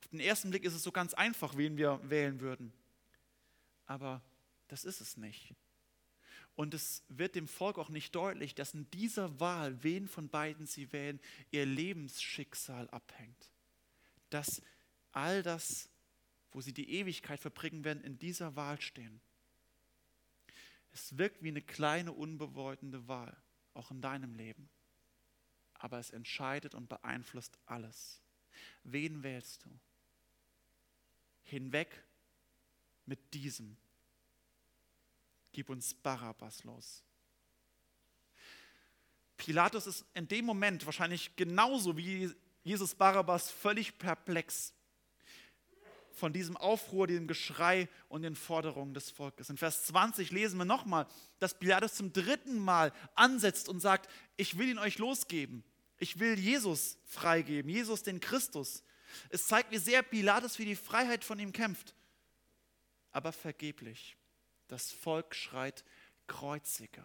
Auf 0.00 0.08
den 0.08 0.20
ersten 0.20 0.50
Blick 0.50 0.64
ist 0.64 0.74
es 0.74 0.82
so 0.82 0.92
ganz 0.92 1.14
einfach, 1.14 1.56
wen 1.56 1.76
wir 1.76 2.00
wählen 2.02 2.40
würden. 2.40 2.72
Aber 3.86 4.22
das 4.68 4.84
ist 4.84 5.00
es 5.00 5.16
nicht. 5.16 5.54
Und 6.56 6.74
es 6.74 7.02
wird 7.08 7.34
dem 7.36 7.48
Volk 7.48 7.78
auch 7.78 7.88
nicht 7.88 8.14
deutlich, 8.14 8.54
dass 8.54 8.74
in 8.74 8.90
dieser 8.90 9.40
Wahl, 9.40 9.82
wen 9.82 10.08
von 10.08 10.28
beiden 10.28 10.66
sie 10.66 10.92
wählen, 10.92 11.18
ihr 11.50 11.64
Lebensschicksal 11.64 12.88
abhängt. 12.90 13.50
Dass 14.28 14.62
all 15.12 15.42
das, 15.42 15.88
wo 16.52 16.60
sie 16.60 16.72
die 16.72 16.90
Ewigkeit 16.90 17.40
verbringen 17.40 17.84
werden, 17.84 18.04
in 18.04 18.18
dieser 18.18 18.56
Wahl 18.56 18.80
stehen. 18.80 19.20
Es 21.00 21.16
wirkt 21.16 21.42
wie 21.42 21.48
eine 21.48 21.62
kleine, 21.62 22.12
unbedeutende 22.12 23.08
Wahl, 23.08 23.34
auch 23.72 23.90
in 23.90 24.02
deinem 24.02 24.34
Leben. 24.34 24.68
Aber 25.72 25.98
es 25.98 26.10
entscheidet 26.10 26.74
und 26.74 26.90
beeinflusst 26.90 27.58
alles. 27.64 28.20
Wen 28.84 29.22
wählst 29.22 29.64
du? 29.64 29.70
Hinweg 31.42 32.04
mit 33.06 33.32
diesem. 33.32 33.78
Gib 35.52 35.70
uns 35.70 35.94
Barabbas 35.94 36.64
los. 36.64 37.02
Pilatus 39.38 39.86
ist 39.86 40.04
in 40.12 40.28
dem 40.28 40.44
Moment 40.44 40.84
wahrscheinlich 40.84 41.34
genauso 41.34 41.96
wie 41.96 42.30
Jesus 42.62 42.94
Barabbas 42.94 43.50
völlig 43.50 43.96
perplex 43.96 44.74
von 46.20 46.32
diesem 46.32 46.56
Aufruhr, 46.56 47.06
diesem 47.06 47.26
Geschrei 47.26 47.88
und 48.08 48.22
den 48.22 48.36
Forderungen 48.36 48.94
des 48.94 49.10
Volkes. 49.10 49.50
In 49.50 49.56
Vers 49.56 49.84
20 49.86 50.30
lesen 50.30 50.58
wir 50.58 50.64
nochmal, 50.64 51.06
dass 51.38 51.58
Pilatus 51.58 51.94
zum 51.94 52.12
dritten 52.12 52.58
Mal 52.58 52.92
ansetzt 53.14 53.68
und 53.68 53.80
sagt, 53.80 54.08
ich 54.36 54.56
will 54.56 54.68
ihn 54.68 54.78
euch 54.78 54.98
losgeben. 54.98 55.64
Ich 55.98 56.20
will 56.20 56.38
Jesus 56.38 56.98
freigeben, 57.04 57.70
Jesus 57.70 58.02
den 58.02 58.20
Christus. 58.20 58.84
Es 59.30 59.46
zeigt, 59.46 59.72
wie 59.72 59.78
sehr 59.78 60.02
Pilatus 60.02 60.56
für 60.56 60.64
die 60.64 60.76
Freiheit 60.76 61.24
von 61.24 61.38
ihm 61.38 61.52
kämpft. 61.52 61.94
Aber 63.10 63.32
vergeblich. 63.32 64.16
Das 64.68 64.92
Volk 64.92 65.34
schreit, 65.34 65.84
kreuzige, 66.28 67.02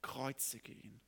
kreuzige 0.00 0.72
ihn. 0.72 1.00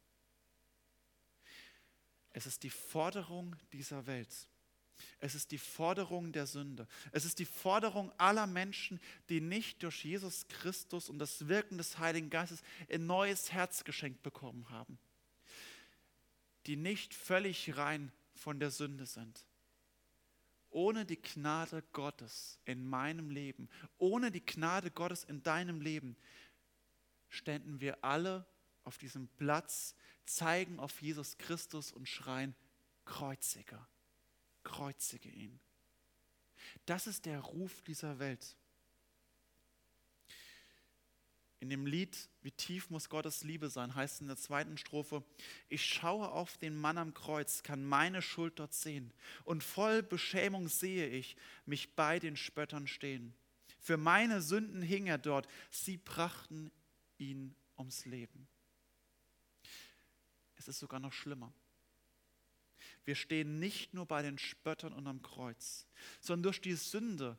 Es 2.31 2.47
ist 2.47 2.63
die 2.63 2.71
Forderung 2.71 3.57
dieser 3.73 4.07
Welt. 4.07 4.49
Es 5.21 5.37
ist 5.37 5.53
die 5.53 5.59
Forderung 5.59 6.33
der 6.33 6.47
Sünde. 6.47 6.89
Es 7.13 7.25
ist 7.25 7.39
die 7.39 7.45
Forderung 7.45 8.13
aller 8.19 8.47
Menschen, 8.47 9.01
die 9.29 9.41
nicht 9.41 9.83
durch 9.83 10.05
Jesus 10.05 10.49
Christus 10.49 11.09
und 11.09 11.21
das 11.21 11.47
Wirken 11.47 11.79
des 11.79 11.99
Heiligen 11.99 12.29
Geistes 12.29 12.63
ein 12.91 13.07
neues 13.07 13.53
Herz 13.53 13.85
geschenkt 13.85 14.23
bekommen 14.23 14.69
haben. 14.71 14.99
Die 16.67 16.77
nicht 16.77 17.15
völlig 17.15 17.77
rein 17.77 18.11
von 18.35 18.59
der 18.59 18.71
Sünde 18.71 19.07
sind. 19.07 19.45
Ohne 20.71 21.05
die 21.05 21.21
Gnade 21.21 21.85
Gottes 21.93 22.59
in 22.65 22.85
meinem 22.85 23.31
Leben, 23.31 23.69
ohne 23.99 24.31
die 24.31 24.45
Gnade 24.45 24.91
Gottes 24.91 25.23
in 25.23 25.43
deinem 25.43 25.81
Leben, 25.81 26.17
ständen 27.29 27.81
wir 27.81 28.03
alle 28.03 28.45
auf 28.83 28.99
diesem 28.99 29.29
Platz, 29.29 29.95
zeigen 30.25 30.81
auf 30.81 31.01
Jesus 31.01 31.39
Christus 31.39 31.93
und 31.93 32.09
schreien, 32.09 32.57
Kreuziger 33.05 33.87
kreuzige 34.63 35.29
ihn. 35.29 35.61
Das 36.87 37.07
ist 37.07 37.27
der 37.27 37.41
Ruf 37.41 37.83
dieser 37.83 38.19
Welt. 38.19 38.57
In 41.63 41.71
dem 41.71 41.87
Lied 41.87 42.29
Wie 42.41 42.51
tief 42.51 42.91
muss 42.91 43.09
Gottes 43.09 43.45
Liebe 43.45 43.71
sein, 43.71 43.95
heißt 43.95 44.21
in 44.21 44.27
der 44.27 44.37
zweiten 44.37 44.77
Strophe, 44.77 45.23
ich 45.69 45.85
schaue 45.87 46.29
auf 46.29 46.59
den 46.59 46.75
Mann 46.77 46.99
am 46.99 47.15
Kreuz, 47.15 47.63
kann 47.63 47.85
meine 47.85 48.21
Schuld 48.21 48.59
dort 48.59 48.75
sehen 48.75 49.13
und 49.45 49.63
voll 49.63 50.03
Beschämung 50.03 50.67
sehe 50.67 51.07
ich 51.07 51.37
mich 51.65 51.95
bei 51.95 52.19
den 52.19 52.37
Spöttern 52.37 52.89
stehen. 52.89 53.33
Für 53.79 53.97
meine 53.97 54.43
Sünden 54.43 54.83
hing 54.83 55.07
er 55.07 55.19
dort, 55.19 55.47
sie 55.71 55.99
brachten 55.99 56.73
ihn 57.19 57.55
ums 57.79 58.07
Leben. 58.07 58.49
Es 60.57 60.67
ist 60.67 60.81
sogar 60.81 60.99
noch 60.99 61.13
schlimmer. 61.13 61.53
Wir 63.05 63.15
stehen 63.15 63.59
nicht 63.59 63.95
nur 63.95 64.07
bei 64.07 64.23
den 64.23 64.39
Spöttern 64.39 64.93
und 64.93 65.07
am 65.07 65.23
Kreuz, 65.23 65.87
sondern 66.21 66.45
durch 66.45 66.61
die 66.61 66.75
Sünde 66.75 67.37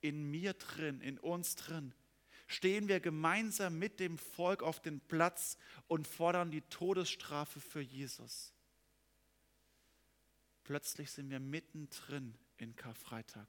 in 0.00 0.30
mir 0.30 0.54
drin, 0.54 1.00
in 1.00 1.18
uns 1.18 1.56
drin, 1.56 1.92
stehen 2.46 2.88
wir 2.88 3.00
gemeinsam 3.00 3.78
mit 3.78 4.00
dem 4.00 4.16
Volk 4.16 4.62
auf 4.62 4.80
dem 4.80 5.00
Platz 5.00 5.58
und 5.86 6.06
fordern 6.06 6.50
die 6.50 6.62
Todesstrafe 6.62 7.60
für 7.60 7.80
Jesus. 7.80 8.54
Plötzlich 10.64 11.10
sind 11.10 11.30
wir 11.30 11.40
mittendrin 11.40 12.34
in 12.56 12.74
Karfreitag. 12.74 13.46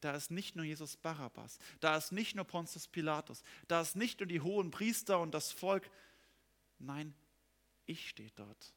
Da 0.00 0.14
ist 0.14 0.30
nicht 0.30 0.56
nur 0.56 0.64
Jesus 0.64 0.96
Barabbas, 0.96 1.58
da 1.80 1.96
ist 1.96 2.12
nicht 2.12 2.34
nur 2.34 2.44
Pontius 2.44 2.88
Pilatus, 2.88 3.42
da 3.68 3.80
ist 3.80 3.96
nicht 3.96 4.20
nur 4.20 4.26
die 4.26 4.40
hohen 4.40 4.70
Priester 4.70 5.20
und 5.20 5.32
das 5.32 5.52
Volk. 5.52 5.88
Nein, 6.78 7.14
ich 7.86 8.08
stehe 8.08 8.30
dort. 8.34 8.74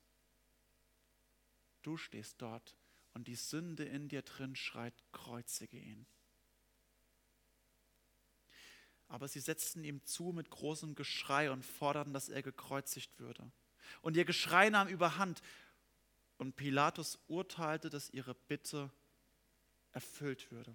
Du 1.81 1.97
stehst 1.97 2.41
dort 2.41 2.75
und 3.13 3.27
die 3.27 3.35
Sünde 3.35 3.83
in 3.83 4.07
dir 4.07 4.21
drin 4.21 4.55
schreit, 4.55 4.93
kreuzige 5.11 5.77
ihn. 5.77 6.05
Aber 9.07 9.27
sie 9.27 9.41
setzten 9.41 9.83
ihm 9.83 10.05
zu 10.05 10.31
mit 10.31 10.49
großem 10.49 10.95
Geschrei 10.95 11.51
und 11.51 11.65
forderten, 11.65 12.13
dass 12.13 12.29
er 12.29 12.41
gekreuzigt 12.41 13.19
würde. 13.19 13.51
Und 14.01 14.15
ihr 14.15 14.23
Geschrei 14.23 14.69
nahm 14.69 14.87
überhand. 14.87 15.41
Und 16.37 16.55
Pilatus 16.55 17.19
urteilte, 17.27 17.89
dass 17.89 18.09
ihre 18.09 18.33
Bitte 18.33 18.89
erfüllt 19.91 20.49
würde. 20.51 20.73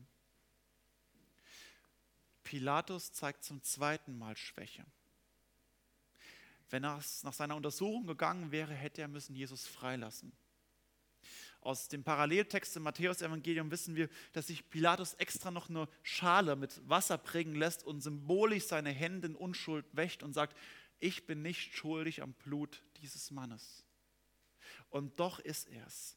Pilatus 2.45 3.13
zeigt 3.13 3.43
zum 3.43 3.63
zweiten 3.63 4.19
Mal 4.19 4.37
Schwäche. 4.37 4.85
Wenn 6.71 6.85
er 6.85 7.03
nach 7.23 7.33
seiner 7.33 7.57
Untersuchung 7.57 8.07
gegangen 8.07 8.53
wäre, 8.53 8.75
hätte 8.75 9.01
er 9.01 9.09
müssen 9.09 9.35
Jesus 9.35 9.67
freilassen. 9.67 10.33
Aus 11.67 11.89
dem 11.89 12.05
Paralleltext 12.05 12.77
im 12.77 12.85
Matthäus-Evangelium 12.85 13.73
wissen 13.73 13.97
wir, 13.97 14.09
dass 14.33 14.47
sich 14.47 14.71
Pilatus 14.71 15.15
extra 15.15 15.51
noch 15.51 15.69
eine 15.69 15.89
Schale 16.05 16.55
mit 16.55 16.81
Wasser 16.89 17.19
prägen 17.19 17.57
lässt 17.57 17.83
und 17.83 18.03
symbolisch 18.03 18.67
seine 18.67 18.91
Hände 18.91 19.27
in 19.27 19.35
Unschuld 19.35 19.85
wäscht 19.91 20.23
und 20.23 20.33
sagt, 20.33 20.57
ich 21.01 21.27
bin 21.27 21.43
nicht 21.43 21.75
schuldig 21.75 22.23
am 22.23 22.35
Blut 22.35 22.85
dieses 22.99 23.33
Mannes. 23.33 23.85
Und 24.91 25.19
doch 25.19 25.41
ist 25.41 25.69
er 25.69 25.85
es. 25.89 26.17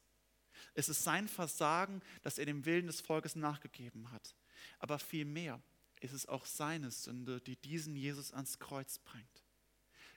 Es 0.74 0.88
ist 0.88 1.02
sein 1.02 1.26
Versagen, 1.26 2.00
dass 2.22 2.38
er 2.38 2.46
dem 2.46 2.64
Willen 2.64 2.86
des 2.86 3.00
Volkes 3.00 3.34
nachgegeben 3.34 4.12
hat. 4.12 4.36
Aber 4.78 5.00
vielmehr 5.00 5.60
ist 6.00 6.12
es 6.12 6.26
auch 6.26 6.46
seine 6.46 6.92
Sünde, 6.92 7.40
die 7.40 7.56
diesen 7.56 7.96
Jesus 7.96 8.32
ans 8.32 8.60
Kreuz 8.60 9.00
bringt. 9.00 9.44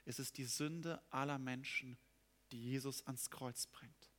Es 0.04 0.20
ist 0.20 0.38
die 0.38 0.44
Sünde 0.44 1.02
aller 1.10 1.40
Menschen, 1.40 1.98
die 2.52 2.70
Jesus 2.70 3.04
ans 3.04 3.30
Kreuz 3.30 3.66
bringt. 3.66 4.13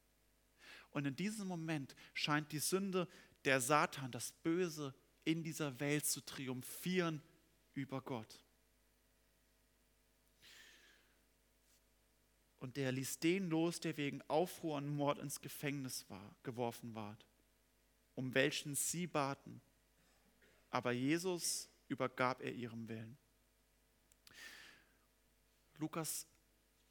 Und 0.96 1.06
in 1.06 1.16
diesem 1.18 1.50
Moment 1.50 1.94
scheint 2.14 2.54
die 2.54 2.60
Sünde, 2.60 3.10
der 3.44 3.60
Satan, 3.60 4.14
das 4.14 4.32
Böse 4.32 4.96
in 5.26 5.44
dieser 5.44 5.78
Welt 5.82 6.06
zu 6.06 6.22
triumphieren 6.22 7.22
über 7.74 8.00
Gott. 8.00 8.40
Und 12.60 12.78
der 12.78 12.94
ließ 12.94 13.20
den 13.20 13.50
los, 13.50 13.82
der 13.82 13.98
wegen 13.98 14.22
Aufruhr 14.30 14.78
und 14.78 14.88
Mord 14.88 15.20
ins 15.20 15.42
Gefängnis 15.42 16.10
war, 16.10 16.34
geworfen 16.44 16.96
ward, 16.96 17.26
um 18.16 18.34
welchen 18.34 18.74
sie 18.74 19.06
baten. 19.06 19.60
Aber 20.70 20.94
Jesus 20.94 21.68
übergab 21.90 22.42
er 22.42 22.54
ihrem 22.54 22.88
Willen. 22.88 23.18
Lukas 25.78 26.26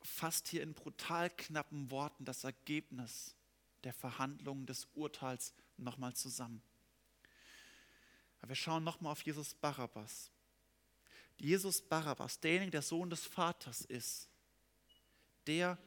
fasst 0.02 0.48
hier 0.48 0.62
in 0.62 0.74
brutal 0.74 1.30
knappen 1.30 1.90
Worten 1.90 2.26
das 2.26 2.44
Ergebnis 2.44 3.34
der 3.84 3.92
Verhandlungen 3.92 4.66
des 4.66 4.88
Urteils 4.94 5.54
nochmal 5.76 6.14
zusammen. 6.14 6.62
Aber 8.40 8.50
wir 8.50 8.56
schauen 8.56 8.84
nochmal 8.84 9.12
auf 9.12 9.22
Jesus 9.22 9.54
Barabbas. 9.54 10.30
Jesus 11.36 11.80
Barabbas, 11.80 12.38
derjenige, 12.40 12.72
der 12.72 12.82
Sohn 12.82 13.10
des 13.10 13.24
Vaters 13.24 13.82
ist, 13.82 14.28
der, 15.46 15.78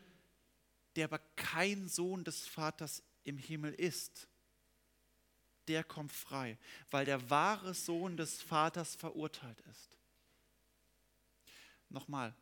der 0.95 1.05
aber 1.05 1.19
kein 1.35 1.87
Sohn 1.87 2.23
des 2.23 2.45
Vaters 2.47 3.03
im 3.23 3.37
Himmel 3.37 3.73
ist, 3.73 4.27
der 5.67 5.83
kommt 5.83 6.11
frei, 6.11 6.57
weil 6.89 7.05
der 7.05 7.29
wahre 7.29 7.73
Sohn 7.73 8.17
des 8.17 8.41
Vaters 8.41 8.95
verurteilt 8.95 9.61
ist. 9.69 9.89
Nochmal, 11.89 12.33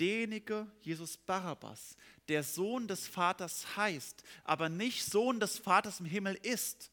derjenige 0.00 0.66
Jesus 0.80 1.16
Barabbas, 1.16 1.96
der 2.28 2.42
Sohn 2.42 2.88
des 2.88 3.06
Vaters 3.06 3.76
heißt, 3.76 4.22
aber 4.44 4.68
nicht 4.68 5.04
Sohn 5.04 5.40
des 5.40 5.58
Vaters 5.58 6.00
im 6.00 6.06
Himmel 6.06 6.34
ist, 6.42 6.90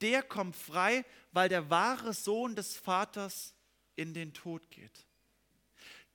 der 0.00 0.22
kommt 0.22 0.56
frei, 0.56 1.04
weil 1.32 1.48
der 1.48 1.70
wahre 1.70 2.12
Sohn 2.12 2.56
des 2.56 2.76
Vaters 2.76 3.54
in 3.96 4.14
den 4.14 4.32
Tod 4.32 4.70
geht. 4.70 5.06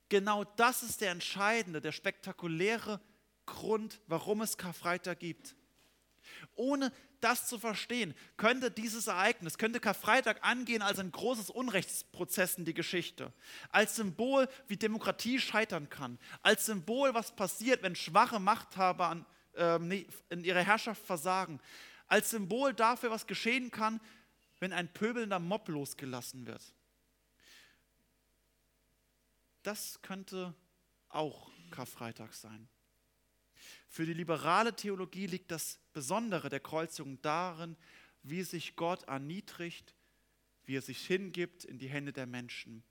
Genau 0.08 0.44
das 0.44 0.82
ist 0.82 1.00
der 1.00 1.10
entscheidende, 1.10 1.80
der 1.80 1.92
spektakuläre 1.92 3.00
Grund, 3.44 4.00
warum 4.06 4.40
es 4.40 4.56
Karfreitag 4.56 5.20
gibt. 5.20 5.56
Ohne 6.54 6.92
das 7.20 7.46
zu 7.46 7.58
verstehen, 7.58 8.14
könnte 8.36 8.70
dieses 8.70 9.06
Ereignis, 9.06 9.58
könnte 9.58 9.80
Karfreitag 9.80 10.38
angehen 10.42 10.82
als 10.82 10.98
ein 10.98 11.10
großes 11.10 11.50
Unrechtsprozess 11.50 12.56
in 12.56 12.64
die 12.64 12.74
Geschichte, 12.74 13.32
als 13.70 13.96
Symbol, 13.96 14.48
wie 14.68 14.76
Demokratie 14.76 15.38
scheitern 15.38 15.88
kann, 15.88 16.18
als 16.42 16.66
Symbol, 16.66 17.14
was 17.14 17.34
passiert, 17.34 17.82
wenn 17.82 17.96
schwache 17.96 18.38
Machthaber 18.38 19.08
an, 19.08 19.26
äh, 19.54 20.04
in 20.28 20.44
ihrer 20.44 20.62
Herrschaft 20.62 21.04
versagen, 21.04 21.60
als 22.06 22.30
Symbol 22.30 22.74
dafür, 22.74 23.10
was 23.10 23.26
geschehen 23.26 23.70
kann, 23.70 24.00
wenn 24.60 24.72
ein 24.72 24.92
pöbelnder 24.92 25.38
Mob 25.38 25.68
losgelassen 25.68 26.46
wird. 26.46 26.62
Das 29.62 30.00
könnte 30.02 30.54
auch 31.08 31.50
Karfreitag 31.70 32.32
sein. 32.34 32.68
Für 33.96 34.04
die 34.04 34.12
liberale 34.12 34.76
Theologie 34.76 35.26
liegt 35.26 35.50
das 35.50 35.78
Besondere 35.94 36.50
der 36.50 36.60
Kreuzigung 36.60 37.18
darin, 37.22 37.78
wie 38.22 38.42
sich 38.42 38.76
Gott 38.76 39.04
erniedrigt, 39.04 39.94
wie 40.66 40.76
er 40.76 40.82
sich 40.82 41.06
hingibt 41.06 41.64
in 41.64 41.78
die 41.78 41.88
Hände 41.88 42.12
der 42.12 42.26
Menschen. 42.26 42.84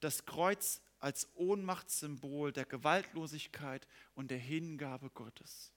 Das 0.00 0.24
Kreuz 0.24 0.80
als 0.98 1.28
Ohnmachtssymbol 1.34 2.54
der 2.54 2.64
Gewaltlosigkeit 2.64 3.86
und 4.14 4.30
der 4.30 4.38
Hingabe 4.38 5.10
Gottes. 5.10 5.74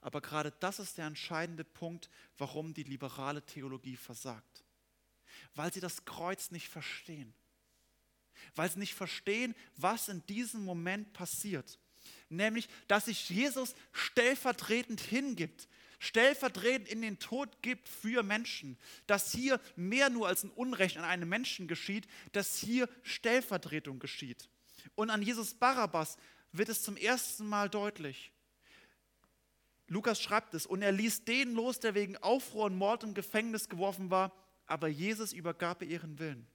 Aber 0.00 0.22
gerade 0.22 0.54
das 0.60 0.78
ist 0.78 0.96
der 0.96 1.04
entscheidende 1.04 1.64
Punkt, 1.64 2.08
warum 2.38 2.72
die 2.72 2.84
liberale 2.84 3.44
Theologie 3.44 3.96
versagt. 3.96 4.64
Weil 5.54 5.74
sie 5.74 5.80
das 5.80 6.06
Kreuz 6.06 6.52
nicht 6.52 6.68
verstehen. 6.68 7.34
Weil 8.54 8.70
sie 8.70 8.78
nicht 8.78 8.94
verstehen, 8.94 9.54
was 9.76 10.08
in 10.08 10.24
diesem 10.24 10.64
Moment 10.64 11.12
passiert 11.12 11.78
nämlich 12.28 12.68
dass 12.88 13.06
sich 13.06 13.28
Jesus 13.28 13.74
stellvertretend 13.92 15.00
hingibt, 15.00 15.68
stellvertretend 15.98 16.88
in 16.88 17.02
den 17.02 17.18
Tod 17.18 17.62
gibt 17.62 17.88
für 17.88 18.22
Menschen, 18.22 18.78
dass 19.06 19.32
hier 19.32 19.60
mehr 19.76 20.10
nur 20.10 20.28
als 20.28 20.44
ein 20.44 20.50
Unrecht 20.50 20.96
an 20.96 21.04
einem 21.04 21.28
Menschen 21.28 21.68
geschieht, 21.68 22.06
dass 22.32 22.58
hier 22.58 22.88
Stellvertretung 23.02 23.98
geschieht. 23.98 24.48
Und 24.94 25.10
an 25.10 25.22
Jesus 25.22 25.54
Barabbas 25.54 26.16
wird 26.52 26.68
es 26.68 26.82
zum 26.82 26.96
ersten 26.96 27.46
Mal 27.46 27.68
deutlich. 27.68 28.32
Lukas 29.88 30.20
schreibt 30.20 30.54
es, 30.54 30.66
und 30.66 30.82
er 30.82 30.92
ließ 30.92 31.24
den 31.24 31.54
los, 31.54 31.78
der 31.78 31.94
wegen 31.94 32.16
Aufruhr 32.16 32.64
und 32.64 32.76
Mord 32.76 33.04
im 33.04 33.14
Gefängnis 33.14 33.68
geworfen 33.68 34.10
war, 34.10 34.32
aber 34.66 34.88
Jesus 34.88 35.32
übergab 35.32 35.82
ihren 35.82 36.18
Willen. 36.18 36.46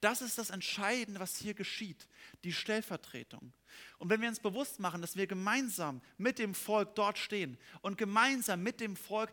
Das 0.00 0.20
ist 0.20 0.38
das 0.38 0.50
Entscheidende, 0.50 1.20
was 1.20 1.36
hier 1.36 1.54
geschieht, 1.54 2.08
die 2.44 2.52
Stellvertretung. 2.52 3.52
Und 3.98 4.10
wenn 4.10 4.20
wir 4.20 4.28
uns 4.28 4.40
bewusst 4.40 4.80
machen, 4.80 5.00
dass 5.00 5.16
wir 5.16 5.26
gemeinsam 5.26 6.00
mit 6.18 6.38
dem 6.38 6.54
Volk 6.54 6.94
dort 6.94 7.18
stehen 7.18 7.58
und 7.82 7.98
gemeinsam 7.98 8.62
mit 8.62 8.80
dem 8.80 8.96
Volk 8.96 9.32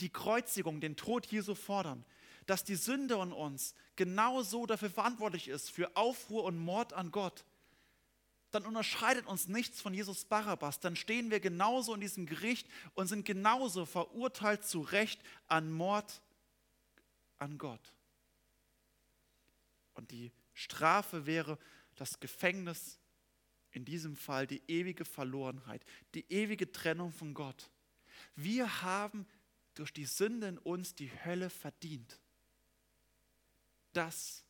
die 0.00 0.10
Kreuzigung, 0.10 0.80
den 0.80 0.96
Tod 0.96 1.26
Jesu 1.26 1.54
fordern, 1.54 2.04
dass 2.46 2.64
die 2.64 2.76
Sünde 2.76 3.14
in 3.14 3.32
uns 3.32 3.74
genauso 3.96 4.66
dafür 4.66 4.90
verantwortlich 4.90 5.48
ist, 5.48 5.70
für 5.70 5.96
Aufruhr 5.96 6.44
und 6.44 6.58
Mord 6.58 6.92
an 6.92 7.10
Gott, 7.10 7.44
dann 8.52 8.66
unterscheidet 8.66 9.26
uns 9.26 9.48
nichts 9.48 9.80
von 9.80 9.94
Jesus 9.94 10.26
Barabbas. 10.26 10.78
Dann 10.78 10.94
stehen 10.94 11.30
wir 11.30 11.40
genauso 11.40 11.94
in 11.94 12.00
diesem 12.00 12.26
Gericht 12.26 12.68
und 12.94 13.06
sind 13.06 13.24
genauso 13.24 13.86
verurteilt 13.86 14.64
zu 14.64 14.80
Recht 14.80 15.20
an 15.48 15.72
Mord 15.72 16.20
an 17.38 17.56
Gott. 17.58 17.80
Und 19.94 20.10
die 20.10 20.32
Strafe 20.54 21.26
wäre 21.26 21.58
das 21.96 22.20
Gefängnis, 22.20 22.98
in 23.70 23.84
diesem 23.84 24.16
Fall 24.16 24.46
die 24.46 24.62
ewige 24.68 25.04
Verlorenheit, 25.04 25.84
die 26.14 26.30
ewige 26.30 26.70
Trennung 26.70 27.10
von 27.10 27.32
Gott. 27.32 27.70
Wir 28.36 28.82
haben 28.82 29.26
durch 29.74 29.92
die 29.92 30.04
Sünde 30.04 30.48
in 30.48 30.58
uns 30.58 30.94
die 30.94 31.10
Hölle 31.24 31.48
verdient. 31.48 32.20
Das 33.94 34.44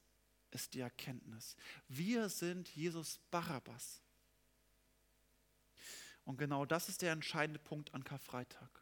ist 0.51 0.75
die 0.75 0.81
Erkenntnis. 0.81 1.57
Wir 1.89 2.29
sind 2.29 2.69
Jesus 2.69 3.21
Barabbas. 3.31 4.01
Und 6.25 6.39
genau 6.39 6.67
das 6.67 6.89
ist 6.89 7.03
der 7.03 7.13
entscheidende 7.13 7.61
Punkt 7.61 7.95
an 7.95 8.05
Karfreitag 8.05 8.82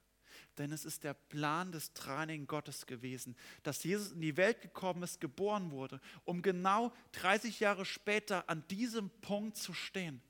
denn 0.59 0.73
es 0.73 0.85
ist 0.85 1.05
der 1.05 1.15
Plan 1.15 1.73
des 1.73 1.93
dreinigen 1.93 2.47
Gottes 2.47 2.87
gewesen, 2.87 3.37
dass 3.63 3.83
Jesus 3.85 4.13
in 4.13 4.21
die 4.21 4.37
Welt 4.37 4.61
gekommen 4.61 5.03
ist, 5.03 5.21
geboren 5.21 5.71
wurde, 5.71 6.01
um 6.25 6.43
genau 6.43 6.93
30 7.13 7.61
Jahre 7.61 7.85
später 7.85 8.49
an 8.49 8.67
diesem 8.69 9.11
Punkt 9.21 9.57
zu 9.57 9.73
stehen. 9.73 10.21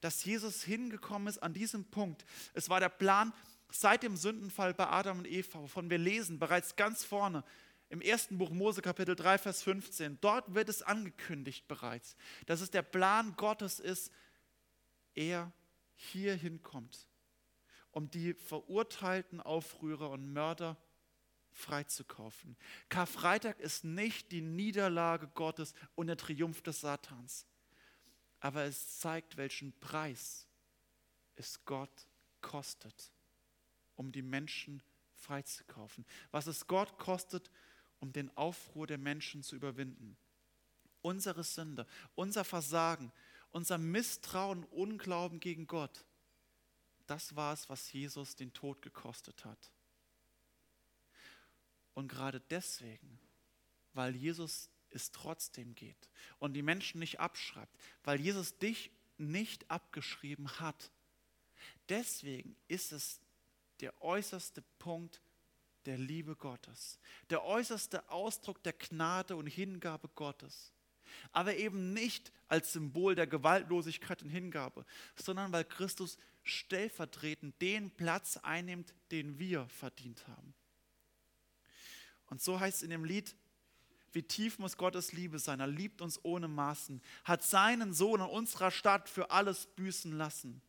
Dass 0.00 0.24
Jesus 0.24 0.62
hingekommen 0.62 1.28
ist 1.28 1.38
an 1.38 1.54
diesem 1.54 1.84
Punkt. 1.84 2.24
Es 2.54 2.68
war 2.68 2.78
der 2.78 2.88
Plan 2.88 3.32
seit 3.70 4.02
dem 4.02 4.16
Sündenfall 4.16 4.74
bei 4.74 4.86
Adam 4.86 5.18
und 5.18 5.26
Eva, 5.26 5.60
wovon 5.60 5.90
wir 5.90 5.98
lesen, 5.98 6.38
bereits 6.38 6.76
ganz 6.76 7.04
vorne 7.04 7.42
im 7.90 8.00
ersten 8.00 8.38
Buch 8.38 8.50
Mose 8.50 8.82
Kapitel 8.82 9.16
3, 9.16 9.38
Vers 9.38 9.62
15. 9.62 10.18
Dort 10.20 10.54
wird 10.54 10.68
es 10.68 10.82
angekündigt 10.82 11.66
bereits, 11.68 12.16
dass 12.46 12.60
es 12.60 12.70
der 12.70 12.82
Plan 12.82 13.34
Gottes 13.36 13.80
ist, 13.80 14.12
er 15.14 15.52
hier 15.96 16.34
hinkommt 16.34 17.07
um 17.98 18.08
die 18.12 18.32
verurteilten 18.32 19.40
Aufrührer 19.40 20.10
und 20.10 20.32
Mörder 20.32 20.76
freizukaufen. 21.50 22.56
Karfreitag 22.88 23.58
ist 23.58 23.82
nicht 23.82 24.30
die 24.30 24.40
Niederlage 24.40 25.26
Gottes 25.34 25.74
und 25.96 26.06
der 26.06 26.16
Triumph 26.16 26.62
des 26.62 26.80
Satans, 26.80 27.44
aber 28.38 28.62
es 28.62 29.00
zeigt, 29.00 29.36
welchen 29.36 29.76
Preis 29.80 30.46
es 31.34 31.64
Gott 31.64 32.06
kostet, 32.40 33.10
um 33.96 34.12
die 34.12 34.22
Menschen 34.22 34.80
freizukaufen. 35.16 36.06
Was 36.30 36.46
es 36.46 36.68
Gott 36.68 36.98
kostet, 36.98 37.50
um 37.98 38.12
den 38.12 38.30
Aufruhr 38.36 38.86
der 38.86 38.98
Menschen 38.98 39.42
zu 39.42 39.56
überwinden. 39.56 40.16
Unsere 41.02 41.42
Sünde, 41.42 41.84
unser 42.14 42.44
Versagen, 42.44 43.10
unser 43.50 43.76
Misstrauen, 43.76 44.62
Unglauben 44.66 45.40
gegen 45.40 45.66
Gott 45.66 46.04
das 47.10 47.34
war 47.34 47.52
es, 47.52 47.68
was 47.68 47.92
Jesus 47.92 48.36
den 48.36 48.52
Tod 48.52 48.82
gekostet 48.82 49.44
hat. 49.44 49.72
Und 51.94 52.08
gerade 52.08 52.40
deswegen, 52.50 53.18
weil 53.92 54.14
Jesus 54.14 54.70
es 54.90 55.10
trotzdem 55.10 55.74
geht 55.74 56.08
und 56.38 56.54
die 56.54 56.62
Menschen 56.62 57.00
nicht 57.00 57.20
abschreibt, 57.20 57.76
weil 58.04 58.20
Jesus 58.20 58.56
dich 58.58 58.90
nicht 59.16 59.70
abgeschrieben 59.70 60.48
hat, 60.60 60.90
deswegen 61.88 62.56
ist 62.68 62.92
es 62.92 63.20
der 63.80 64.00
äußerste 64.02 64.62
Punkt 64.78 65.20
der 65.86 65.98
Liebe 65.98 66.36
Gottes, 66.36 66.98
der 67.30 67.44
äußerste 67.44 68.08
Ausdruck 68.10 68.62
der 68.62 68.74
Gnade 68.74 69.36
und 69.36 69.46
Hingabe 69.46 70.08
Gottes. 70.14 70.72
Aber 71.32 71.56
eben 71.56 71.94
nicht 71.94 72.30
als 72.48 72.72
Symbol 72.74 73.14
der 73.14 73.26
Gewaltlosigkeit 73.26 74.22
und 74.22 74.28
Hingabe, 74.28 74.84
sondern 75.16 75.52
weil 75.52 75.64
Christus 75.64 76.18
stellvertretend 76.48 77.60
den 77.60 77.90
Platz 77.90 78.38
einnimmt, 78.38 78.94
den 79.10 79.38
wir 79.38 79.66
verdient 79.68 80.26
haben. 80.28 80.54
Und 82.26 82.42
so 82.42 82.60
heißt 82.60 82.78
es 82.78 82.82
in 82.82 82.90
dem 82.90 83.04
Lied, 83.04 83.34
wie 84.12 84.22
tief 84.22 84.58
muss 84.58 84.76
Gottes 84.76 85.12
Liebe 85.12 85.38
sein? 85.38 85.60
Er 85.60 85.66
liebt 85.66 86.00
uns 86.00 86.22
ohne 86.24 86.48
Maßen, 86.48 87.02
hat 87.24 87.42
seinen 87.42 87.92
Sohn 87.92 88.20
in 88.20 88.26
unserer 88.26 88.70
Stadt 88.70 89.08
für 89.08 89.30
alles 89.30 89.66
büßen 89.66 90.12
lassen. 90.12 90.62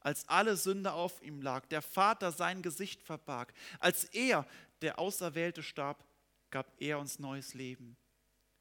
Als 0.00 0.28
alle 0.28 0.56
Sünde 0.56 0.92
auf 0.92 1.22
ihm 1.22 1.42
lag, 1.42 1.66
der 1.66 1.82
Vater 1.82 2.32
sein 2.32 2.62
Gesicht 2.62 3.02
verbarg, 3.02 3.52
als 3.80 4.04
er, 4.04 4.46
der 4.82 4.98
Auserwählte, 4.98 5.62
starb, 5.62 6.04
gab 6.50 6.80
er 6.80 6.98
uns 6.98 7.18
neues 7.18 7.54
Leben. 7.54 7.96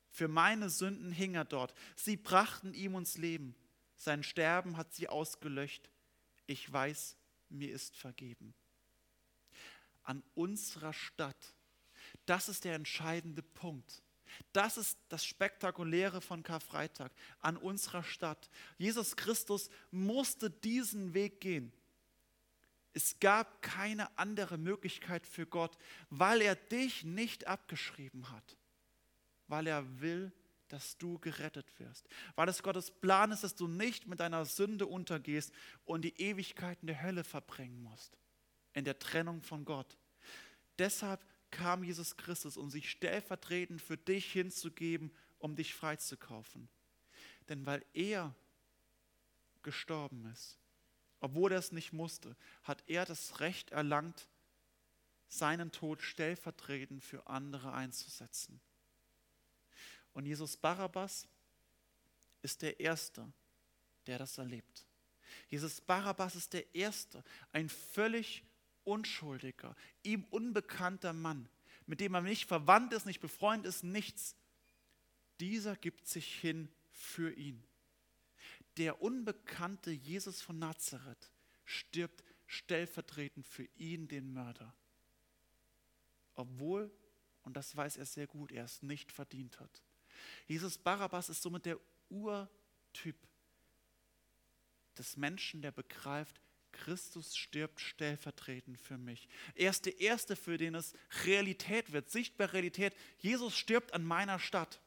Für 0.09 0.27
meine 0.27 0.69
Sünden 0.69 1.11
hing 1.11 1.35
er 1.35 1.45
dort, 1.45 1.73
sie 1.95 2.17
brachten 2.17 2.73
ihm 2.73 2.95
uns 2.95 3.17
Leben. 3.17 3.55
Sein 3.97 4.23
Sterben 4.23 4.77
hat 4.77 4.93
sie 4.93 5.09
ausgelöscht 5.09 5.89
ich 6.47 6.71
weiß, 6.71 7.17
mir 7.49 7.73
ist 7.73 7.95
vergeben. 7.95 8.53
An 10.03 10.23
unserer 10.35 10.93
Stadt, 10.93 11.55
das 12.25 12.49
ist 12.49 12.63
der 12.63 12.75
entscheidende 12.75 13.41
Punkt. 13.41 14.03
Das 14.53 14.77
ist 14.77 14.97
das 15.09 15.25
Spektakuläre 15.25 16.21
von 16.21 16.43
Karfreitag, 16.43 17.11
an 17.39 17.57
unserer 17.57 18.03
Stadt. 18.03 18.49
Jesus 18.77 19.15
Christus 19.15 19.69
musste 19.91 20.49
diesen 20.49 21.13
Weg 21.13 21.41
gehen. 21.41 21.71
Es 22.93 23.19
gab 23.19 23.61
keine 23.61 24.17
andere 24.17 24.57
Möglichkeit 24.57 25.27
für 25.27 25.45
Gott, 25.45 25.77
weil 26.09 26.41
er 26.41 26.55
dich 26.55 27.03
nicht 27.03 27.47
abgeschrieben 27.47 28.31
hat, 28.31 28.57
weil 29.47 29.67
er 29.67 29.99
will, 29.99 30.31
dass 30.69 30.97
du 30.97 31.19
gerettet 31.19 31.79
wirst. 31.79 32.07
Weil 32.35 32.49
es 32.49 32.63
Gottes 32.63 32.91
Plan 32.91 33.31
ist, 33.31 33.43
dass 33.43 33.55
du 33.55 33.67
nicht 33.67 34.07
mit 34.07 34.19
deiner 34.19 34.45
Sünde 34.45 34.87
untergehst 34.87 35.51
und 35.85 36.01
die 36.01 36.19
Ewigkeit 36.19 36.77
in 36.81 36.87
der 36.87 37.01
Hölle 37.01 37.23
verbringen 37.23 37.81
musst, 37.83 38.17
in 38.73 38.85
der 38.85 38.99
Trennung 38.99 39.41
von 39.41 39.65
Gott. 39.65 39.97
Deshalb 40.77 41.23
kam 41.51 41.83
Jesus 41.83 42.17
Christus, 42.17 42.57
um 42.57 42.69
sich 42.69 42.89
stellvertretend 42.89 43.81
für 43.81 43.97
dich 43.97 44.31
hinzugeben, 44.31 45.11
um 45.39 45.55
dich 45.55 45.73
freizukaufen. 45.73 46.67
Denn 47.47 47.65
weil 47.65 47.85
er 47.93 48.35
gestorben 49.61 50.25
ist, 50.33 50.57
obwohl 51.19 51.51
er 51.51 51.59
es 51.59 51.71
nicht 51.71 51.93
musste, 51.93 52.35
hat 52.63 52.83
er 52.87 53.05
das 53.05 53.39
Recht 53.39 53.71
erlangt, 53.71 54.27
seinen 55.27 55.71
Tod 55.71 56.01
stellvertretend 56.01 57.03
für 57.03 57.27
andere 57.27 57.73
einzusetzen. 57.73 58.61
Und 60.15 60.25
Jesus 60.25 60.55
Barabbas 60.55 61.27
ist 62.41 62.61
der 62.61 62.79
Erste, 62.79 63.31
der 64.07 64.17
das 64.17 64.37
erlebt. 64.37 64.85
Jesus 65.49 65.81
Barabbas 65.81 66.35
ist 66.35 66.53
der 66.53 66.73
Erste, 66.73 67.21
ein 67.51 67.67
völlig 67.67 68.43
unschuldiger, 68.85 69.75
ihm 70.03 70.23
unbekannter 70.29 71.11
Mann, 71.11 71.49
mit 71.85 71.99
dem 71.99 72.13
er 72.13 72.21
nicht 72.21 72.45
verwandt 72.45 72.93
ist, 72.93 73.05
nicht 73.05 73.19
befreundet 73.19 73.67
ist, 73.67 73.83
nichts. 73.83 74.37
Dieser 75.41 75.75
gibt 75.75 76.07
sich 76.07 76.39
hin 76.39 76.69
für 76.91 77.33
ihn. 77.33 77.61
Der 78.77 79.01
unbekannte 79.01 79.91
Jesus 79.91 80.41
von 80.41 80.57
Nazareth 80.57 81.29
stirbt 81.65 82.23
stellvertretend 82.47 83.45
für 83.45 83.67
ihn, 83.75 84.07
den 84.07 84.31
Mörder. 84.31 84.73
Obwohl, 86.35 86.89
und 87.43 87.57
das 87.57 87.75
weiß 87.75 87.97
er 87.97 88.05
sehr 88.05 88.27
gut, 88.27 88.53
er 88.53 88.63
es 88.63 88.81
nicht 88.81 89.11
verdient 89.11 89.59
hat. 89.59 89.81
Jesus 90.47 90.77
Barabbas 90.77 91.29
ist 91.29 91.41
somit 91.41 91.65
der 91.65 91.79
Urtyp 92.09 93.15
des 94.97 95.17
Menschen, 95.17 95.61
der 95.61 95.71
begreift, 95.71 96.39
Christus 96.71 97.35
stirbt 97.37 97.79
stellvertretend 97.79 98.77
für 98.77 98.97
mich. 98.97 99.27
Er 99.55 99.69
ist 99.69 99.85
der 99.85 99.99
Erste, 99.99 100.35
für 100.35 100.57
den 100.57 100.75
es 100.75 100.93
Realität 101.23 101.93
wird, 101.93 102.09
sichtbare 102.09 102.53
Realität. 102.53 102.93
Jesus 103.17 103.57
stirbt 103.57 103.93
an 103.93 104.03
meiner 104.03 104.39
Stadt. 104.39 104.81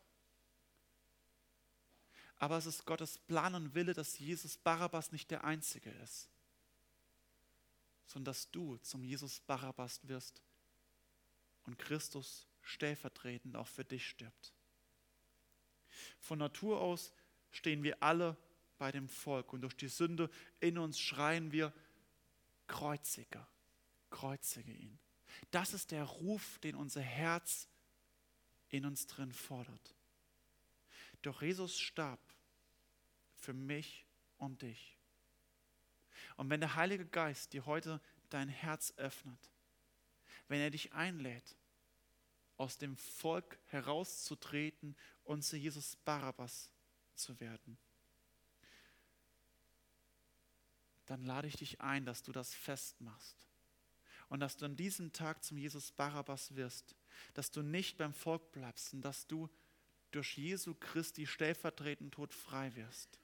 Aber 2.36 2.56
es 2.56 2.66
ist 2.66 2.84
Gottes 2.84 3.18
Plan 3.18 3.54
und 3.54 3.74
Wille, 3.74 3.94
dass 3.94 4.18
Jesus 4.18 4.58
Barabbas 4.58 5.12
nicht 5.12 5.30
der 5.30 5.44
Einzige 5.44 5.90
ist, 5.90 6.28
sondern 8.06 8.32
dass 8.32 8.50
du 8.50 8.76
zum 8.78 9.02
Jesus 9.02 9.40
Barabbas 9.40 10.06
wirst 10.06 10.42
und 11.64 11.78
Christus 11.78 12.46
stellvertretend 12.62 13.56
auch 13.56 13.66
für 13.66 13.84
dich 13.84 14.08
stirbt. 14.08 14.52
Von 16.18 16.38
Natur 16.38 16.80
aus 16.80 17.12
stehen 17.50 17.82
wir 17.82 18.02
alle 18.02 18.36
bei 18.78 18.92
dem 18.92 19.08
Volk 19.08 19.52
und 19.52 19.62
durch 19.62 19.74
die 19.74 19.88
Sünde 19.88 20.30
in 20.60 20.78
uns 20.78 20.98
schreien 21.00 21.52
wir, 21.52 21.72
kreuzige, 22.66 23.46
kreuzige 24.10 24.72
ihn. 24.72 24.98
Das 25.50 25.74
ist 25.74 25.90
der 25.90 26.04
Ruf, 26.04 26.58
den 26.60 26.74
unser 26.74 27.00
Herz 27.00 27.68
in 28.68 28.84
uns 28.84 29.06
drin 29.06 29.32
fordert. 29.32 29.94
Doch 31.22 31.42
Jesus 31.42 31.78
starb 31.78 32.20
für 33.34 33.52
mich 33.52 34.06
und 34.36 34.62
dich. 34.62 34.96
Und 36.36 36.50
wenn 36.50 36.60
der 36.60 36.76
Heilige 36.76 37.06
Geist 37.06 37.52
dir 37.52 37.66
heute 37.66 38.00
dein 38.30 38.48
Herz 38.48 38.92
öffnet, 38.96 39.50
wenn 40.48 40.60
er 40.60 40.70
dich 40.70 40.92
einlädt, 40.92 41.56
aus 42.56 42.78
dem 42.78 42.96
Volk 42.96 43.58
herauszutreten 43.66 44.96
und 45.28 45.42
zu 45.42 45.58
Jesus 45.58 45.94
Barabbas 46.06 46.70
zu 47.14 47.38
werden, 47.38 47.76
dann 51.04 51.22
lade 51.22 51.46
ich 51.46 51.56
dich 51.56 51.82
ein, 51.82 52.06
dass 52.06 52.22
du 52.22 52.32
das 52.32 52.54
festmachst. 52.54 53.46
Und 54.30 54.40
dass 54.40 54.56
du 54.56 54.64
an 54.64 54.76
diesem 54.76 55.12
Tag 55.12 55.44
zum 55.44 55.58
Jesus 55.58 55.92
Barabbas 55.92 56.54
wirst, 56.56 56.94
dass 57.34 57.50
du 57.50 57.62
nicht 57.62 57.98
beim 57.98 58.14
Volk 58.14 58.52
bleibst 58.52 58.94
und 58.94 59.02
dass 59.02 59.26
du 59.26 59.50
durch 60.10 60.38
Jesu 60.38 60.74
Christi 60.74 61.26
stellvertretenden 61.26 62.10
Tod 62.10 62.32
frei 62.32 62.74
wirst. 62.74 63.18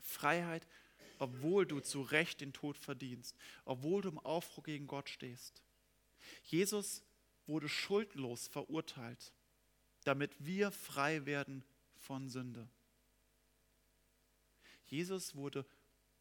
Freiheit, 0.00 0.66
obwohl 1.18 1.66
du 1.66 1.80
zu 1.80 2.00
Recht 2.00 2.40
den 2.40 2.54
Tod 2.54 2.78
verdienst, 2.78 3.36
obwohl 3.66 4.02
du 4.02 4.08
im 4.08 4.18
Aufruhr 4.18 4.64
gegen 4.64 4.86
Gott 4.86 5.10
stehst. 5.10 5.62
Jesus 6.44 7.02
wurde 7.46 7.68
schuldlos 7.68 8.48
verurteilt, 8.48 9.34
damit 10.08 10.34
wir 10.38 10.70
frei 10.70 11.26
werden 11.26 11.62
von 11.98 12.30
Sünde. 12.30 12.66
Jesus 14.86 15.34
wurde, 15.34 15.66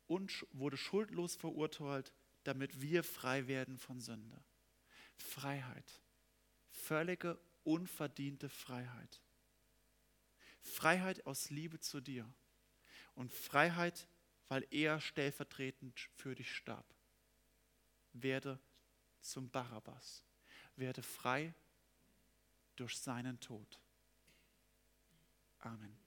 wurde 0.09 0.75
schuldlos 0.75 1.37
verurteilt, 1.37 2.11
damit 2.43 2.81
wir 2.81 3.01
frei 3.05 3.47
werden 3.47 3.77
von 3.77 4.01
Sünde. 4.01 4.43
Freiheit. 5.15 6.01
Völlige, 6.69 7.39
unverdiente 7.63 8.49
Freiheit. 8.49 9.21
Freiheit 10.63 11.25
aus 11.25 11.49
Liebe 11.49 11.79
zu 11.79 12.01
dir 12.01 12.29
und 13.15 13.31
Freiheit, 13.31 14.09
weil 14.49 14.67
er 14.69 14.99
stellvertretend 14.99 15.97
für 16.17 16.35
dich 16.35 16.53
starb. 16.53 16.93
Werde 18.11 18.59
zum 19.21 19.49
Barabbas. 19.49 20.25
Werde 20.75 21.03
frei 21.03 21.53
durch 22.79 22.97
seinen 22.97 23.39
Tod. 23.39 23.81
Amen. 25.59 25.97